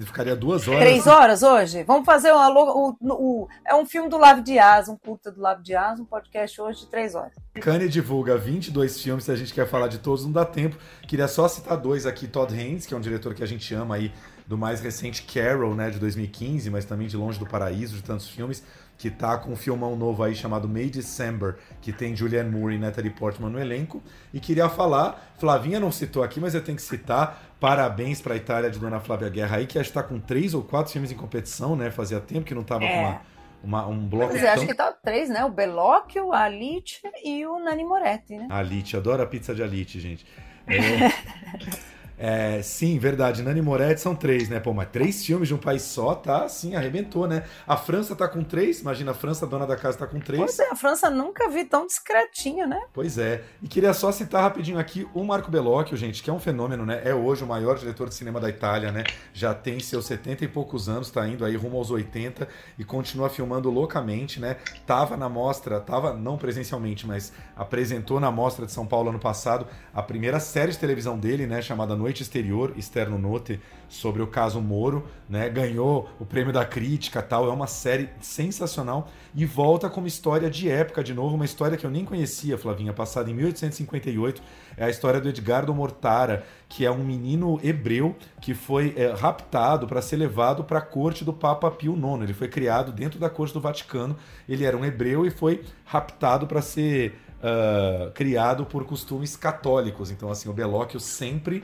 [0.05, 0.79] ficaria duas horas.
[0.79, 1.83] Três horas hoje?
[1.83, 5.61] Vamos fazer uma, o, o, é um filme do Lavo Dias, um curta do Lavo
[5.61, 7.33] Dias, um podcast hoje de três horas.
[7.61, 10.77] Cane divulga 22 filmes, se a gente quer falar de todos, não dá tempo.
[11.07, 13.95] Queria só citar dois aqui, Todd Haynes, que é um diretor que a gente ama
[13.95, 14.11] aí,
[14.47, 18.27] do mais recente Carol, né, de 2015, mas também de Longe do Paraíso, de tantos
[18.27, 18.63] filmes
[19.01, 22.77] que tá com um filmão novo aí chamado May December, que tem Julianne Moore e
[22.77, 23.99] Natalie Portman no elenco.
[24.31, 28.37] E queria falar, Flavinha não citou aqui, mas eu tenho que citar, parabéns para a
[28.37, 31.11] Itália de Dona Flávia Guerra aí, que acho que tá com três ou quatro filmes
[31.11, 31.89] em competição, né?
[31.89, 32.93] Fazia tempo que não tava é.
[32.93, 33.21] com uma,
[33.63, 34.33] uma, um bloco.
[34.33, 34.53] Pois é, tão...
[34.53, 35.43] acho que tá três, né?
[35.45, 38.45] O Bellocchio, a Alice e o Nani Moretti, né?
[38.51, 40.27] Alice, adoro a pizza de Alice, gente.
[40.67, 41.90] É...
[42.23, 43.41] É, sim, verdade.
[43.41, 44.59] Nani Moretti são três, né?
[44.59, 46.47] Pô, mas três filmes de um país só, tá?
[46.47, 47.45] Sim, arrebentou, né?
[47.65, 48.81] A França tá com três.
[48.81, 50.39] Imagina, a França, a dona da casa, tá com três.
[50.39, 52.79] Pois é, a França nunca vi tão discretinha, né?
[52.93, 53.43] Pois é.
[53.59, 57.01] E queria só citar rapidinho aqui o Marco Bellocchio, gente, que é um fenômeno, né?
[57.03, 59.03] É hoje o maior diretor de cinema da Itália, né?
[59.33, 63.31] Já tem seus 70 e poucos anos, tá indo aí rumo aos 80 e continua
[63.31, 64.57] filmando loucamente, né?
[64.85, 69.65] Tava na mostra, tava não presencialmente, mas apresentou na mostra de São Paulo ano passado
[69.91, 71.63] a primeira série de televisão dele, né?
[71.63, 75.47] Chamada Noite Noite Exterior, Externo Note, sobre o caso Moro, né?
[75.49, 77.47] Ganhou o prêmio da crítica, tal.
[77.47, 81.85] É uma série sensacional e volta como história de época de novo, uma história que
[81.85, 84.41] eu nem conhecia, Flavinha, passada em 1858.
[84.75, 89.87] É a história do Edgardo Mortara, que é um menino hebreu que foi é, raptado
[89.87, 92.23] para ser levado para a corte do Papa Pio IX.
[92.23, 94.17] Ele foi criado dentro da corte do Vaticano.
[94.49, 100.11] Ele era um hebreu e foi raptado para ser uh, criado por costumes católicos.
[100.11, 101.63] Então, assim, o Belóquio sempre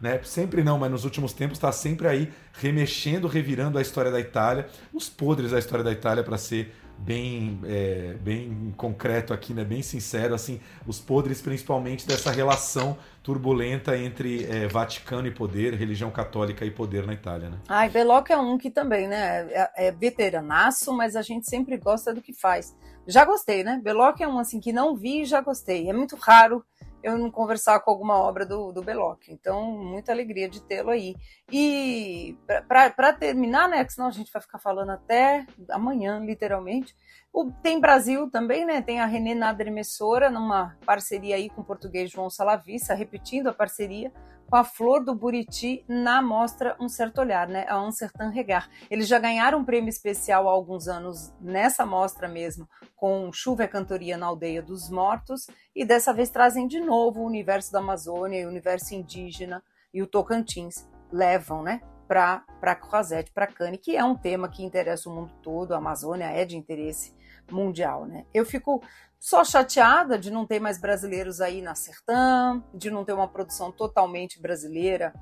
[0.00, 0.20] né?
[0.22, 4.68] Sempre não, mas nos últimos tempos está sempre aí remexendo, revirando a história da Itália,
[4.92, 9.64] os podres da história da Itália para ser bem, é, bem concreto aqui, né?
[9.64, 16.10] Bem sincero, assim, os podres principalmente dessa relação turbulenta entre é, Vaticano e poder, religião
[16.10, 17.58] católica e poder na Itália, né?
[17.68, 19.46] Ai, Belloc é um que também, né?
[19.50, 22.74] É, é veteranaço, mas a gente sempre gosta do que faz.
[23.06, 23.80] Já gostei, né?
[23.82, 25.88] Belloc é um assim que não vi e já gostei.
[25.88, 26.64] É muito raro
[27.02, 29.28] eu não conversar com alguma obra do, do Belloc.
[29.28, 31.14] Então, muita alegria de tê-lo aí.
[31.50, 33.84] E para terminar, né?
[33.84, 36.94] Que senão a gente vai ficar falando até amanhã, literalmente.
[37.32, 38.82] O, tem Brasil também, né?
[38.82, 43.52] Tem a René Nader Emissora, numa parceria aí com o português João Salavissa, repetindo a
[43.52, 44.12] parceria
[44.48, 47.66] com a Flor do Buriti na mostra Um Certo Olhar, né?
[47.68, 48.70] A Un Certain Regar.
[48.90, 53.68] Eles já ganharam um prêmio especial há alguns anos nessa mostra mesmo, com Chuva e
[53.68, 58.46] Cantoria na Aldeia dos Mortos, e dessa vez trazem de novo o universo da Amazônia,
[58.46, 60.88] o universo indígena e o Tocantins.
[61.12, 61.82] Levam, né?
[62.06, 66.24] Para Croisette, para Cane, que é um tema que interessa o mundo todo, a Amazônia
[66.24, 67.14] é de interesse
[67.50, 68.24] mundial, né?
[68.32, 68.82] Eu fico
[69.18, 73.72] só chateada de não ter mais brasileiros aí na Sertã, de não ter uma produção
[73.72, 75.12] totalmente brasileira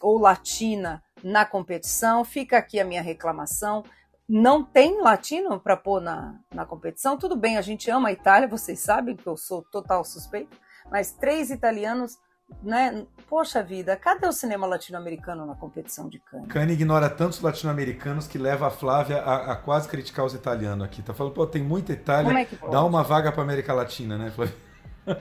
[0.00, 2.24] ou latina na competição.
[2.24, 3.84] Fica aqui a minha reclamação.
[4.28, 7.16] Não tem latino para pôr na, na competição.
[7.16, 10.58] Tudo bem, a gente ama a Itália, vocês sabem que eu sou total suspeito,
[10.90, 12.18] mas três italianos
[12.62, 13.06] né?
[13.28, 16.48] Poxa vida, cadê o cinema latino-americano na competição de Cannes?
[16.48, 21.02] Cannes ignora tantos latino-americanos que leva a Flávia a, a, quase criticar os italianos aqui.
[21.02, 24.54] Tá falando, pô, tem muita Itália, é dá uma vaga para América Latina, né, Flávia?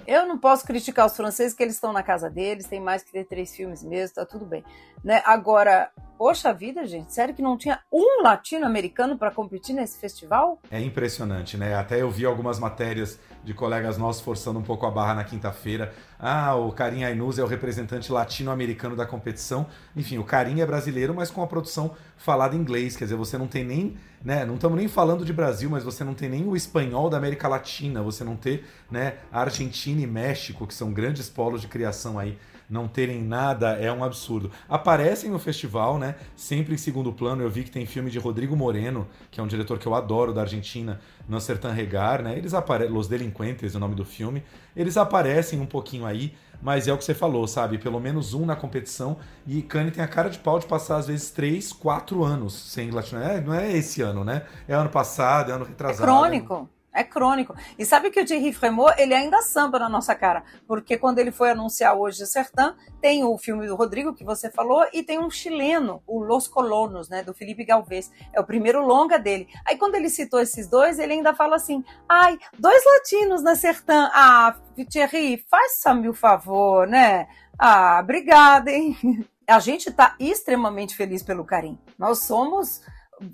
[0.08, 3.12] Eu não posso criticar os franceses, que eles estão na casa deles, tem mais que
[3.12, 4.64] ter três filmes mesmo, tá tudo bem.
[5.04, 5.22] Né?
[5.26, 10.60] Agora, poxa vida, gente, sério que não tinha um latino-americano para competir nesse festival?
[10.72, 11.76] É impressionante, né?
[11.76, 15.94] Até eu vi algumas matérias de colegas nossos forçando um pouco a barra na quinta-feira.
[16.18, 19.66] Ah, o Karim Ainuz é o representante latino-americano da competição.
[19.96, 22.96] Enfim, o Karim é brasileiro, mas com a produção falada em inglês.
[22.96, 24.46] Quer dizer, você não tem nem, né?
[24.46, 27.48] Não estamos nem falando de Brasil, mas você não tem nem o espanhol da América
[27.48, 28.02] Latina.
[28.02, 29.18] Você não tem, né?
[29.32, 32.38] Argentina e México, que são grandes polos de criação aí
[32.70, 34.52] não terem nada é um absurdo.
[34.68, 36.16] Aparecem no festival, né?
[36.36, 37.42] Sempre em segundo plano.
[37.42, 40.34] Eu vi que tem filme de Rodrigo Moreno, que é um diretor que eu adoro
[40.34, 42.38] da Argentina, no Sertã Regar, né?
[42.38, 44.44] Eles aparecem, Los Delinquentes, o nome do filme.
[44.76, 47.78] Eles aparecem um pouquinho aí, mas é o que você falou, sabe?
[47.78, 49.18] Pelo menos um na competição.
[49.46, 52.92] E Cannes tem a cara de pau de passar, às vezes, três, quatro anos sem
[52.92, 53.22] latino.
[53.22, 54.44] É, não é esse ano, né?
[54.68, 56.04] É ano passado, é ano retrasado.
[56.04, 56.70] É crônico.
[57.02, 57.56] Crônico.
[57.80, 61.32] E sabe que o Thierry Fremont, ele ainda samba na nossa cara, porque quando ele
[61.32, 65.18] foi anunciar hoje o Sertã, tem o filme do Rodrigo, que você falou, e tem
[65.18, 68.12] um chileno, o Los Colonos, né, do Felipe Galvez.
[68.34, 69.48] É o primeiro longa dele.
[69.66, 74.10] Aí quando ele citou esses dois, ele ainda fala assim, ai, dois latinos na Sertã.
[74.14, 74.56] Ah,
[74.90, 77.28] Thierry, faça-me o favor, né?
[77.58, 78.98] Ah, obrigada, hein?
[79.48, 81.78] A gente está extremamente feliz pelo Karim.
[82.00, 82.82] Nós somos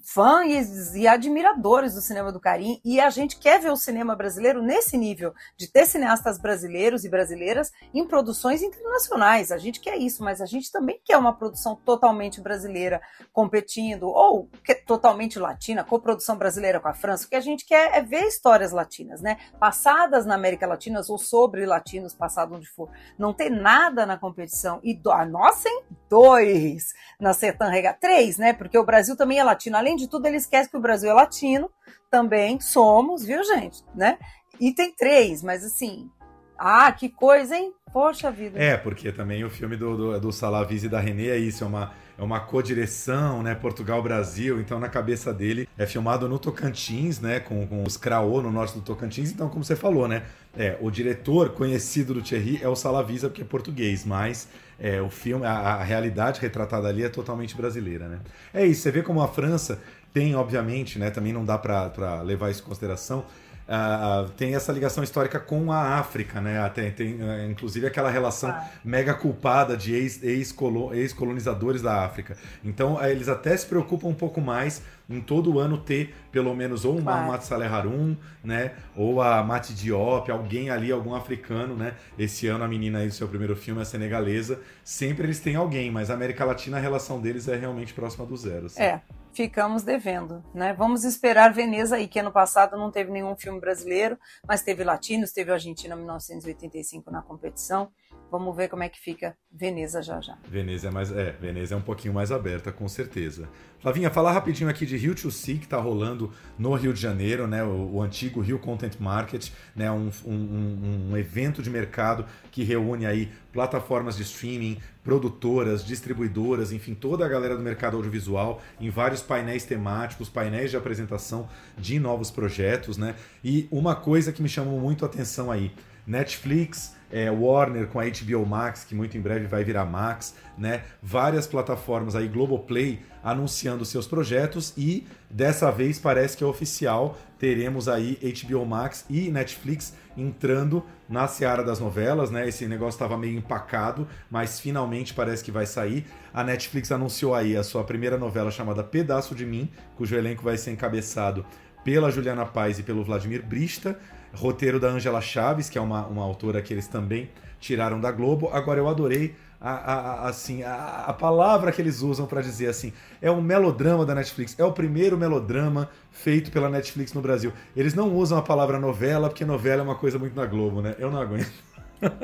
[0.04, 4.62] fãs e admiradores do cinema do Carim e a gente quer ver o cinema brasileiro
[4.62, 9.52] nesse nível, de ter cineastas brasileiros e brasileiras em produções internacionais.
[9.52, 13.02] A gente quer isso, mas a gente também quer uma produção totalmente brasileira
[13.34, 14.50] competindo, ou
[14.86, 17.26] totalmente latina, coprodução brasileira com a França.
[17.26, 19.38] O que a gente quer é ver histórias latinas, né?
[19.60, 22.90] Passadas na América Latina ou sobre latinos, passado onde for.
[23.18, 24.80] Não tem nada na competição.
[24.84, 25.84] E do, a nossa, hein?
[26.10, 27.94] Dois na Sertan Rega.
[27.94, 28.54] Três, né?
[28.54, 31.14] Porque o Brasil também é latino Além de tudo, ele esquece que o Brasil é
[31.14, 31.70] latino,
[32.12, 33.82] também somos, viu, gente?
[33.96, 34.18] Né?
[34.60, 36.10] E tem três, mas assim,
[36.58, 37.74] ah, que coisa, hein?
[37.94, 38.60] Poxa vida.
[38.62, 41.94] É, porque também o filme do, do, do e da Renê é isso, é uma,
[42.20, 43.56] é uma co-direção, né?
[43.56, 47.40] Portugal-Brasil, então na cabeça dele é filmado no Tocantins, né?
[47.40, 50.24] Com, com os Craô no norte do Tocantins, então como você falou, né?
[50.58, 55.10] É, o diretor conhecido do Thierry é o Salavisa, porque é português, mas é, o
[55.10, 58.20] filme, a, a, realidade retratada ali é totalmente brasileira, né?
[58.54, 59.82] É isso, você vê como a França
[60.14, 61.10] tem, obviamente, né?
[61.10, 63.24] Também não dá para levar isso em consideração.
[63.70, 66.68] Uh, tem essa ligação histórica com a África, né?
[66.70, 68.68] Tem, tem uh, inclusive aquela relação ah.
[68.84, 72.36] mega culpada de ex-colonizadores ex da África.
[72.64, 76.84] Então uh, eles até se preocupam um pouco mais em todo ano ter pelo menos
[76.84, 77.44] ou claro.
[77.44, 78.72] Saleh Harum, né?
[78.96, 81.94] Ou a Mati Diop, alguém ali, algum africano, né?
[82.18, 84.60] Esse ano a menina aí do seu primeiro filme é senegalesa.
[84.84, 88.36] Sempre eles têm alguém, mas a América Latina a relação deles é realmente próxima do
[88.36, 88.66] zero.
[88.66, 88.82] Assim.
[88.82, 89.00] É,
[89.34, 90.74] ficamos devendo, né?
[90.74, 95.32] Vamos esperar Veneza aí, que ano passado não teve nenhum filme brasileiro, mas teve latinos,
[95.32, 97.92] teve Argentina 1985 na competição.
[98.32, 100.38] Vamos ver como é que fica Veneza já já.
[100.48, 103.50] Veneza é mais, é, Veneza é um pouquinho mais aberta, com certeza.
[103.80, 107.48] Flavinha, falar rapidinho aqui de Rio to Sea, que está rolando no Rio de Janeiro,
[107.48, 107.64] né?
[107.64, 109.90] O, o antigo Rio Content Market, né?
[109.92, 116.94] Um, um, um, evento de mercado que reúne aí plataformas de streaming, produtoras, distribuidoras, enfim,
[116.94, 122.30] toda a galera do mercado audiovisual em vários painéis temáticos, painéis de apresentação de novos
[122.30, 123.16] projetos, né?
[123.44, 125.72] E uma coisa que me chamou muito a atenção aí,
[126.06, 130.84] Netflix, é, Warner com a HBO Max, que muito em breve vai virar Max, né?
[131.02, 137.88] Várias plataformas aí, Globoplay, anunciando seus projetos e dessa vez parece que é oficial, teremos
[137.88, 142.48] aí HBO Max e Netflix entrando na seara das novelas, né?
[142.48, 146.06] Esse negócio estava meio empacado, mas finalmente parece que vai sair.
[146.34, 150.58] A Netflix anunciou aí a sua primeira novela chamada Pedaço de Mim, cujo elenco vai
[150.58, 151.46] ser encabeçado
[151.84, 153.98] pela Juliana Paz e pelo Vladimir Brista
[154.34, 158.50] roteiro da Angela Chaves, que é uma, uma autora que eles também tiraram da Globo.
[158.52, 162.68] Agora eu adorei a, a, a assim a, a, palavra que eles usam para dizer
[162.68, 164.58] assim é um melodrama da Netflix.
[164.58, 167.52] É o primeiro melodrama feito pela Netflix no Brasil.
[167.76, 170.96] Eles não usam a palavra novela porque novela é uma coisa muito na Globo né?
[170.98, 171.52] Eu não aguento.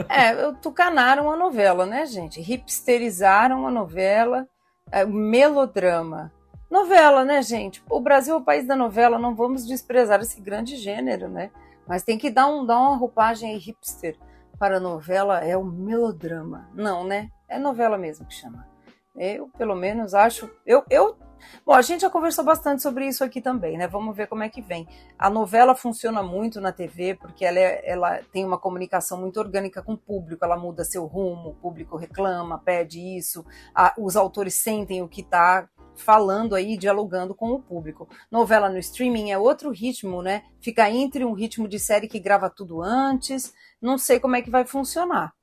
[0.08, 2.40] É tucanaram a novela né gente?
[2.40, 4.48] Hipsterizaram a novela
[4.90, 6.32] é, melodrama.
[6.72, 7.84] Novela né gente?
[7.90, 11.52] O Brasil é o país da novela não vamos desprezar esse grande gênero né
[11.88, 14.18] mas tem que dar, um, dar uma roupagem hipster
[14.58, 16.70] para a novela, é o melodrama.
[16.74, 17.30] Não, né?
[17.48, 18.68] É novela mesmo que chama.
[19.16, 20.50] Eu, pelo menos, acho.
[20.66, 21.18] Eu, eu
[21.66, 23.88] Bom, a gente já conversou bastante sobre isso aqui também, né?
[23.88, 24.88] Vamos ver como é que vem.
[25.18, 29.82] A novela funciona muito na TV porque ela, é, ela tem uma comunicação muito orgânica
[29.82, 34.56] com o público, ela muda seu rumo, o público reclama, pede isso, a, os autores
[34.56, 38.08] sentem o que está falando aí, dialogando com o público.
[38.32, 40.44] Novela no streaming é outro ritmo, né?
[40.60, 43.54] Fica entre um ritmo de série que grava tudo antes.
[43.82, 45.34] Não sei como é que vai funcionar.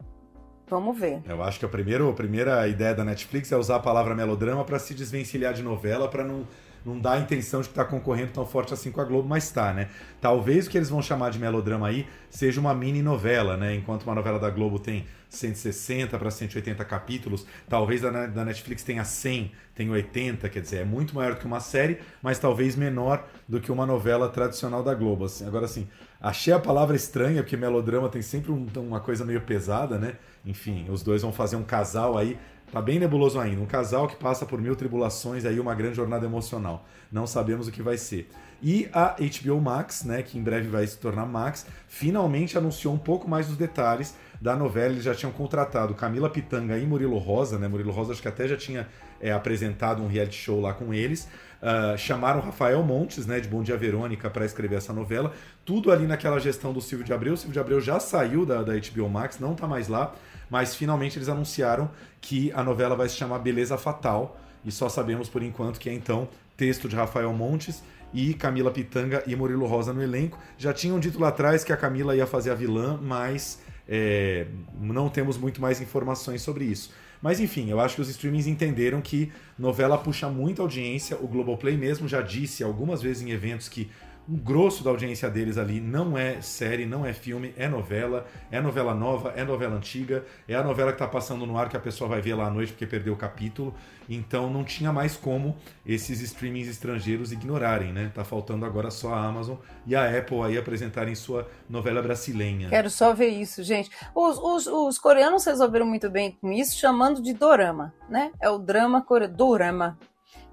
[0.69, 1.23] Vamos ver.
[1.27, 4.65] Eu acho que a primeira, a primeira ideia da Netflix é usar a palavra melodrama
[4.65, 6.47] para se desvencilhar de novela, para não
[6.85, 9.45] não dá a intenção de que está concorrendo tão forte assim com a Globo, mas
[9.45, 9.89] está, né?
[10.21, 13.75] Talvez o que eles vão chamar de melodrama aí seja uma mini novela, né?
[13.75, 19.53] Enquanto uma novela da Globo tem 160 para 180 capítulos, talvez da Netflix tenha 100,
[19.75, 23.61] tem 80, quer dizer, é muito maior do que uma série, mas talvez menor do
[23.61, 25.25] que uma novela tradicional da Globo.
[25.25, 25.89] Assim, agora, assim,
[26.21, 30.17] achei a palavra estranha, porque melodrama tem sempre um, uma coisa meio pesada, né?
[30.45, 32.39] Enfim, os dois vão fazer um casal aí
[32.73, 33.61] Tá bem nebuloso ainda.
[33.61, 36.87] Um casal que passa por mil tribulações aí uma grande jornada emocional.
[37.13, 38.31] Não sabemos o que vai ser.
[38.63, 42.99] E a HBO Max, né, que em breve vai se tornar Max, finalmente anunciou um
[42.99, 44.93] pouco mais dos detalhes da novela.
[44.93, 47.69] Eles já tinham contratado Camila Pitanga e Murilo Rosa, né?
[47.69, 48.89] Murilo Rosa acho que até já tinha
[49.21, 51.29] é, apresentado um reality show lá com eles.
[51.63, 55.33] Uh, chamaram Rafael Montes, né, de Bom Dia Verônica, para escrever essa novela.
[55.65, 57.35] Tudo ali naquela gestão do Silvio de Abreu.
[57.35, 60.13] O Silvio de Abreu já saiu da, da HBO Max, não tá mais lá
[60.53, 65.27] mas finalmente eles anunciaram que a novela vai se chamar Beleza Fatal, e só sabemos
[65.27, 66.29] por enquanto que é então
[66.59, 70.39] texto de Rafael Montes e Camila Pitanga e Murilo Rosa no elenco.
[70.59, 74.47] Já tinham dito lá atrás que a Camila ia fazer a vilã, mas é,
[74.81, 76.93] não temos muito mais informações sobre isso.
[77.23, 81.17] Mas enfim, eu acho que os streamings entenderam que novela puxa muita audiência.
[81.21, 83.89] O Globoplay mesmo já disse algumas vezes em eventos que
[84.29, 88.61] o grosso da audiência deles ali não é série, não é filme, é novela, é
[88.61, 91.81] novela nova, é novela antiga, é a novela que está passando no ar que a
[91.81, 93.75] pessoa vai ver lá à noite porque perdeu o capítulo.
[94.09, 95.57] Então não tinha mais como
[95.87, 98.11] esses streamings estrangeiros ignorarem, né?
[98.15, 99.57] Tá faltando agora só a Amazon
[99.87, 102.69] e a Apple aí apresentarem sua novela brasileira.
[102.69, 103.91] Quero só ver isso, gente.
[104.15, 108.33] Os, os, os coreanos resolveram muito bem com isso, chamando de dorama, né?
[108.41, 109.99] É o drama coreano, dorama,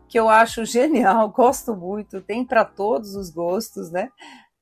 [0.10, 4.10] que eu acho genial, gosto muito, tem para todos os gostos, né?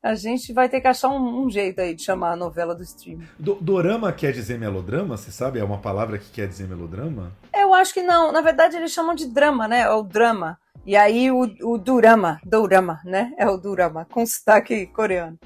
[0.04, 2.84] A gente vai ter que achar um, um jeito aí de chamar a novela do
[2.84, 3.20] stream.
[3.40, 5.18] Do, dorama quer dizer melodrama?
[5.18, 5.60] Você sabe?
[5.60, 7.32] É uma palavra que quer dizer melodrama?
[7.54, 8.32] Eu acho que não.
[8.32, 9.82] Na verdade, eles chamam de drama, né?
[9.82, 10.58] É o drama.
[10.86, 13.34] E aí o, o durama, durama, né?
[13.38, 15.38] É o durama, com sotaque coreano.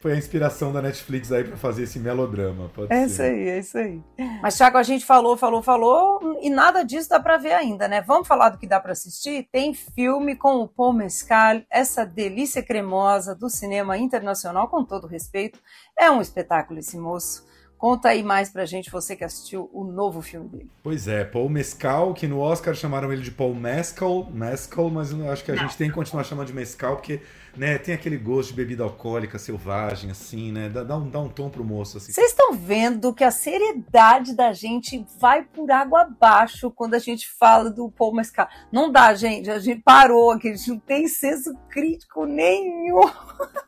[0.00, 2.70] Foi a inspiração da Netflix aí para fazer esse melodrama.
[2.72, 3.06] Pode é ser.
[3.06, 4.00] isso aí, é isso aí.
[4.40, 8.00] Mas, Thiago, a gente falou, falou, falou, e nada disso dá para ver ainda, né?
[8.00, 9.48] Vamos falar do que dá para assistir?
[9.50, 15.58] Tem filme com o Paul Mescal, essa delícia cremosa do cinema internacional, com todo respeito.
[15.98, 17.47] É um espetáculo esse moço.
[17.78, 20.70] Conta aí mais pra gente, você que assistiu o novo filme dele.
[20.82, 25.30] Pois é, Paul Mescal, que no Oscar chamaram ele de Paul Mescal, Mescal, mas eu
[25.30, 25.62] acho que a Não.
[25.62, 27.22] gente tem que continuar chamando de Mescal, porque
[27.56, 30.68] né, tem aquele gosto de bebida alcoólica selvagem, assim, né?
[30.68, 32.12] Dá, dá, um, dá um tom pro moço, assim.
[32.12, 37.28] Vocês estão vendo que a seriedade da gente vai por água abaixo quando a gente
[37.38, 38.48] fala do Paul Mescal.
[38.72, 39.50] Não dá, gente.
[39.50, 43.02] A gente parou aqui, a gente não tem senso crítico nenhum.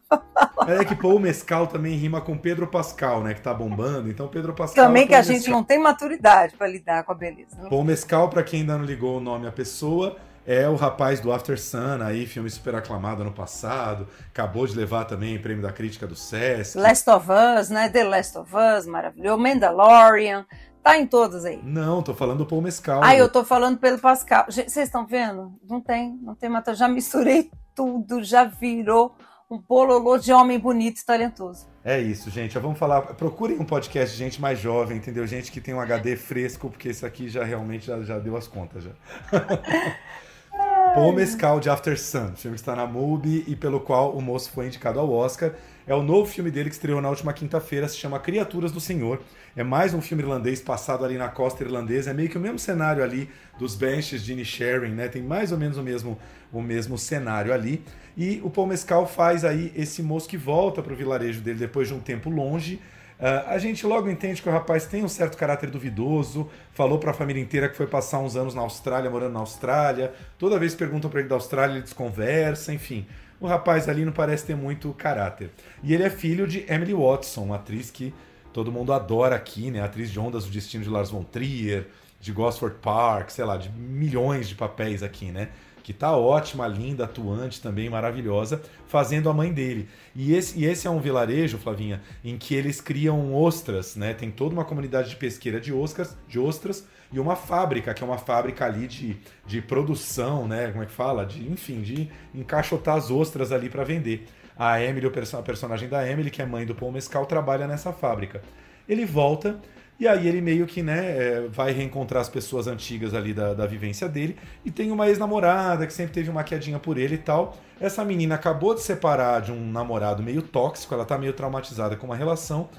[0.66, 3.34] É que Paul Mescal também rima com Pedro Pascal, né?
[3.34, 4.08] Que tá bombando.
[4.08, 4.86] Então Pedro Pascal.
[4.86, 7.56] Também que a gente não tem maturidade para lidar com a beleza.
[7.56, 7.68] Né?
[7.68, 11.32] Paul Mescal, para quem ainda não ligou o nome à pessoa, é o rapaz do
[11.32, 14.06] After Sun, aí, filme super aclamado ano passado.
[14.28, 16.78] Acabou de levar também o prêmio da crítica do SESC.
[16.78, 17.88] Last of Us, né?
[17.88, 19.38] The Last of Us, maravilhoso.
[19.38, 20.46] Mandalorian.
[20.82, 21.60] Tá em todas aí.
[21.62, 23.02] Não, tô falando do Paul Mescal.
[23.04, 24.46] Ah, eu tô falando pelo Pascal.
[24.48, 25.52] Vocês estão vendo?
[25.68, 26.74] Não tem, não tem mata.
[26.74, 29.14] Já misturei tudo, já virou
[29.50, 31.66] um bololô de homem bonito e talentoso.
[31.84, 32.56] É isso, gente.
[32.58, 33.02] Vamos falar.
[33.02, 35.26] Procurem um podcast de gente mais jovem, entendeu?
[35.26, 38.46] Gente que tem um HD fresco, porque esse aqui já realmente já, já deu as
[38.46, 38.92] contas já.
[40.94, 44.50] Paul Mescal de After Sun, filme que está na MUBI e pelo qual o moço
[44.50, 45.52] foi indicado ao Oscar.
[45.90, 49.20] É o novo filme dele que estreou na última quinta-feira, se chama Criaturas do Senhor.
[49.56, 52.12] É mais um filme irlandês passado ali na costa irlandesa.
[52.12, 53.28] É meio que o mesmo cenário ali
[53.58, 55.08] dos Benches de Inisherin, né?
[55.08, 56.16] Tem mais ou menos o mesmo,
[56.52, 57.82] o mesmo cenário ali.
[58.16, 61.88] E o Paul Mescal faz aí esse moço que volta para o vilarejo dele depois
[61.88, 62.76] de um tempo longe.
[63.18, 67.10] Uh, a gente logo entende que o rapaz tem um certo caráter duvidoso, falou para
[67.10, 70.14] a família inteira que foi passar uns anos na Austrália, morando na Austrália.
[70.38, 73.04] Toda vez que perguntam para ele da Austrália, ele desconversa, enfim.
[73.40, 75.50] O rapaz ali não parece ter muito caráter.
[75.82, 78.12] E ele é filho de Emily Watson, uma atriz que
[78.52, 79.80] todo mundo adora aqui, né?
[79.80, 81.86] Atriz de Ondas do Destino de Lars von Trier,
[82.20, 85.48] de Gosford Park, sei lá, de milhões de papéis aqui, né?
[85.82, 89.88] Que tá ótima, linda, atuante também, maravilhosa, fazendo a mãe dele.
[90.14, 94.12] E esse, e esse é um vilarejo, Flavinha, em que eles criam ostras, né?
[94.12, 98.06] Tem toda uma comunidade de pesqueira de ostras, de ostras e uma fábrica, que é
[98.06, 100.70] uma fábrica ali de, de produção, né?
[100.70, 101.26] Como é que fala?
[101.26, 104.26] De, enfim, de encaixotar as ostras ali para vender.
[104.56, 108.42] A Emily, a personagem da Emily, que é mãe do Paul Mescal, trabalha nessa fábrica.
[108.88, 109.58] Ele volta
[110.00, 113.66] e aí ele meio que né, é, vai reencontrar as pessoas antigas ali da, da
[113.66, 114.34] vivência dele.
[114.64, 117.58] E tem uma ex-namorada que sempre teve uma quedinha por ele e tal.
[117.78, 122.06] Essa menina acabou de separar de um namorado meio tóxico, ela tá meio traumatizada com
[122.06, 122.70] uma relação.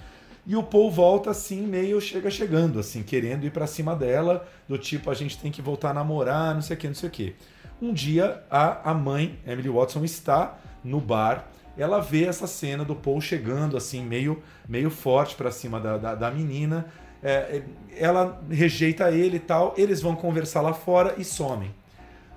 [0.46, 4.78] E o Paul volta assim, meio chega chegando, assim, querendo ir para cima dela, do
[4.78, 7.12] tipo, a gente tem que voltar a namorar, não sei o que, não sei o
[7.12, 7.36] que.
[7.82, 12.96] Um dia, a, a mãe, Emily Watson, está no bar, ela vê essa cena do
[12.96, 16.88] Paul chegando, assim, meio, meio forte para cima da, da, da menina,
[17.24, 17.62] é,
[17.96, 21.74] ela rejeita ele e tal, eles vão conversar lá fora e somem.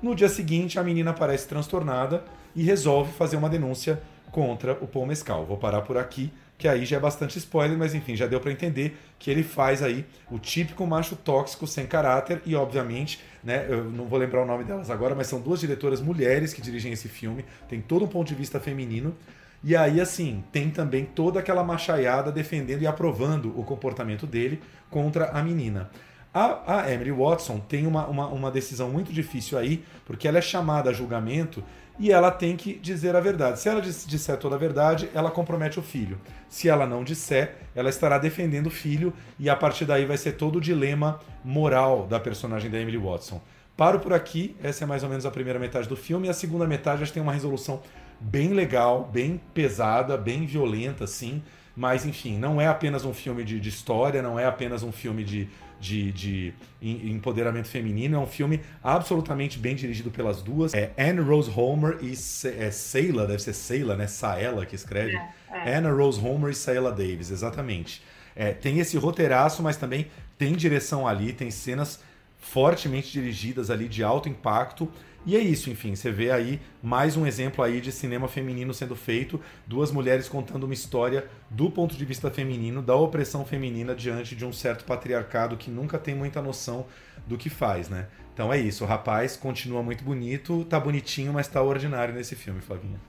[0.02, 2.22] No dia seguinte, a menina aparece transtornada
[2.54, 4.00] e resolve fazer uma denúncia
[4.30, 5.46] contra o Paul Mescal.
[5.46, 6.32] Vou parar por aqui,
[6.64, 9.82] que aí já é bastante spoiler, mas enfim, já deu para entender que ele faz
[9.82, 14.46] aí o típico macho tóxico sem caráter e obviamente, né, eu não vou lembrar o
[14.46, 18.08] nome delas agora, mas são duas diretoras mulheres que dirigem esse filme, tem todo um
[18.08, 19.14] ponto de vista feminino.
[19.62, 24.58] E aí, assim, tem também toda aquela machaiada defendendo e aprovando o comportamento dele
[24.88, 25.90] contra a menina.
[26.32, 30.42] A, a Emily Watson tem uma, uma, uma, decisão muito difícil aí, porque ela é
[30.42, 31.62] chamada a julgamento
[31.98, 33.60] e ela tem que dizer a verdade.
[33.60, 36.20] Se ela disser toda a verdade, ela compromete o filho.
[36.48, 40.32] Se ela não disser, ela estará defendendo o filho e a partir daí vai ser
[40.32, 43.40] todo o dilema moral da personagem da Emily Watson.
[43.76, 46.34] Paro por aqui, essa é mais ou menos a primeira metade do filme, e a
[46.34, 47.82] segunda metade acho que tem uma resolução
[48.20, 51.42] bem legal, bem pesada, bem violenta, assim.
[51.76, 55.24] Mas, enfim, não é apenas um filme de, de história, não é apenas um filme
[55.24, 55.48] de,
[55.80, 60.72] de, de, empoderamento feminino, é um filme absolutamente bem dirigido pelas duas.
[60.72, 64.06] É Anne Rose Homer e é Sayla, deve ser Sayla, né?
[64.06, 65.16] Saela que escreve.
[65.16, 65.76] É, é.
[65.76, 68.02] Anna Rose Homer e Sayla Davis, exatamente.
[68.36, 70.06] É, tem esse roteiraço, mas também
[70.38, 72.00] tem direção ali, tem cenas
[72.38, 74.88] fortemente dirigidas ali de alto impacto.
[75.26, 78.94] E é isso, enfim, você vê aí mais um exemplo aí de cinema feminino sendo
[78.94, 84.36] feito, duas mulheres contando uma história do ponto de vista feminino, da opressão feminina diante
[84.36, 86.84] de um certo patriarcado que nunca tem muita noção
[87.26, 88.08] do que faz, né?
[88.34, 92.60] Então é isso, o rapaz continua muito bonito, tá bonitinho, mas tá ordinário nesse filme,
[92.60, 93.00] Flavinha.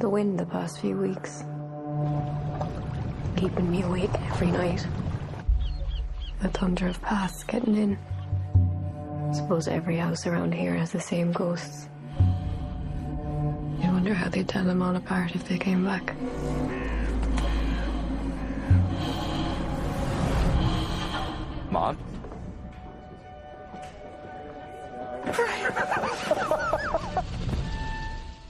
[0.00, 1.44] The wind the past few weeks.
[3.36, 4.86] Keeping me awake every night.
[6.40, 7.98] The thunder of paths getting in.
[9.28, 11.88] I Suppose every house around here has the same ghosts.
[12.18, 16.14] I wonder how they'd tell them all apart if they came back.
[21.70, 21.96] Mom?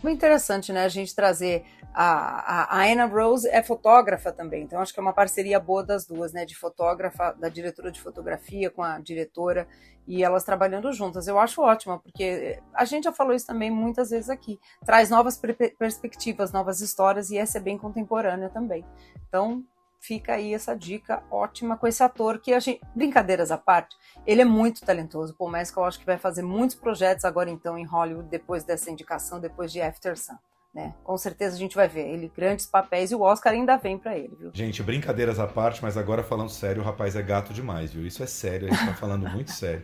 [0.03, 0.85] Muito interessante, né?
[0.85, 1.65] A gente trazer
[1.99, 6.05] a, a, Anna Rose é fotógrafa também, então acho que é uma parceria boa das
[6.05, 6.45] duas, né?
[6.45, 9.67] De fotógrafa, da diretora de fotografia com a diretora
[10.07, 11.27] e elas trabalhando juntas.
[11.27, 14.61] Eu acho ótima, porque a gente já falou isso também muitas vezes aqui.
[14.85, 15.41] Traz novas
[15.79, 18.85] perspectivas, novas histórias e essa é bem contemporânea também.
[19.27, 19.65] Então
[19.99, 24.43] fica aí essa dica ótima com esse ator que a gente, brincadeiras à parte, ele
[24.43, 25.35] é muito talentoso.
[25.35, 28.91] Paul Mescal eu acho que vai fazer muitos projetos agora então em Hollywood depois dessa
[28.91, 30.37] indicação, depois de After Sun
[30.77, 30.93] né?
[31.03, 34.17] Com certeza a gente vai ver ele grandes papéis e o Oscar ainda vem para
[34.17, 34.51] ele, viu?
[34.53, 38.07] Gente, brincadeiras à parte, mas agora falando sério, o rapaz é gato demais, viu?
[38.07, 39.83] Isso é sério, a gente tá falando muito sério.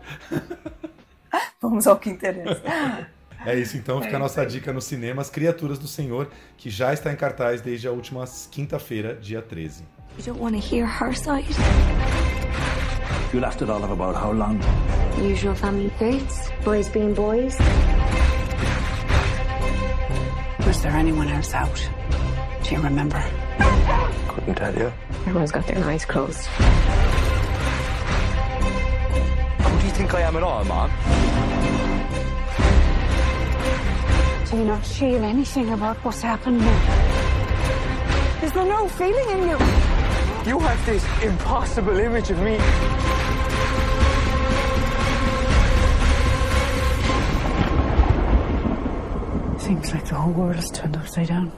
[1.63, 2.63] Vamos ao que interessa.
[3.45, 6.93] É isso, então fica a nossa dica no cinema As Criaturas do Senhor, que já
[6.93, 9.83] está em cartaz desde a última quinta-feira, dia 13.
[10.17, 11.53] You don't want to hear her side?
[13.35, 14.61] You lasted all of about how long?
[15.21, 16.53] Usual family traits.
[16.65, 17.57] Boys being boys.
[20.73, 21.91] Was there anyone else out?
[22.65, 23.23] Do you remember?
[24.29, 24.91] Couldn't tell you.
[25.27, 26.47] Everyone's got their eyes closed.
[29.61, 30.91] Who do you think I am at all, Mom?
[34.49, 38.41] Do you not feel anything about what's happened now?
[38.43, 39.59] Is there no feeling in you?
[40.47, 42.57] You have this impossible image of me.
[49.73, 51.51] Seems like the whole world turned upside down.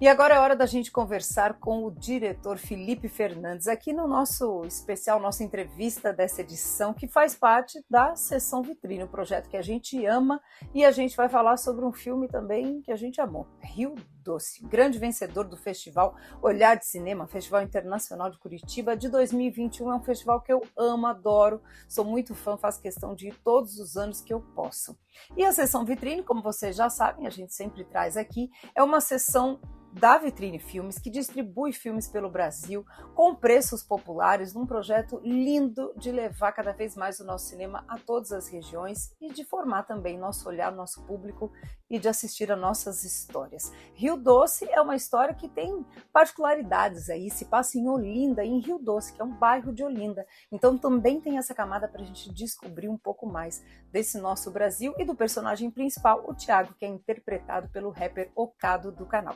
[0.00, 4.64] E agora é hora da gente conversar com o diretor Felipe Fernandes, aqui no nosso
[4.64, 9.62] especial, nossa entrevista dessa edição, que faz parte da Sessão Vitrine, um projeto que a
[9.62, 10.40] gente ama,
[10.74, 14.64] e a gente vai falar sobre um filme também que a gente amou, Rio Doce,
[14.66, 19.92] grande vencedor do festival Olhar de Cinema, Festival Internacional de Curitiba de 2021.
[19.92, 23.78] É um festival que eu amo, adoro, sou muito fã, faço questão de ir todos
[23.78, 24.98] os anos que eu posso.
[25.36, 29.00] E a sessão vitrine, como vocês já sabem, a gente sempre traz aqui, é uma
[29.00, 29.60] sessão
[29.92, 36.12] da Vitrine Filmes, que distribui filmes pelo Brasil com preços populares, num projeto lindo de
[36.12, 40.18] levar cada vez mais o nosso cinema a todas as regiões e de formar também
[40.18, 41.50] nosso olhar, nosso público
[41.90, 43.72] e de assistir a nossas histórias.
[43.94, 48.78] Rio Doce é uma história que tem particularidades aí, se passa em Olinda, em Rio
[48.78, 50.24] Doce, que é um bairro de Olinda.
[50.52, 54.94] Então também tem essa camada para a gente descobrir um pouco mais desse nosso Brasil
[54.98, 59.34] e do personagem principal, o Tiago, que é interpretado pelo rapper Ocado do canal.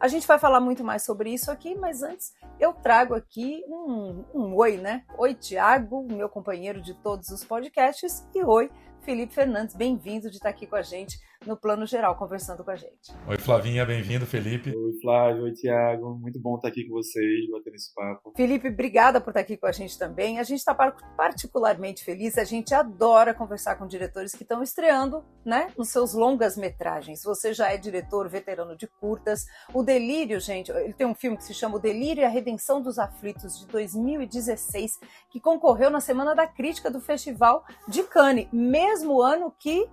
[0.00, 4.24] A gente vai falar muito mais sobre isso aqui, mas antes eu trago aqui um,
[4.34, 5.04] um oi, né?
[5.16, 10.48] Oi, Tiago, meu companheiro de todos os podcasts, e oi, Felipe Fernandes, bem-vindo de estar
[10.48, 13.12] aqui com a gente no plano geral, conversando com a gente.
[13.26, 14.74] Oi, Flavinha, bem-vindo, Felipe.
[14.74, 16.18] Oi, Flávio, oi, Tiago.
[16.20, 18.32] Muito bom estar aqui com vocês, bater esse papo.
[18.36, 20.38] Felipe, obrigada por estar aqui com a gente também.
[20.38, 25.68] A gente está particularmente feliz, a gente adora conversar com diretores que estão estreando, né,
[25.76, 27.22] nos seus longas metragens.
[27.24, 29.46] Você já é diretor veterano de curtas.
[29.74, 32.80] O Delírio, gente, ele tem um filme que se chama O Delírio e a Redenção
[32.80, 34.98] dos Aflitos, de 2016,
[35.30, 39.88] que concorreu na Semana da Crítica do Festival de Cannes, mesmo ano que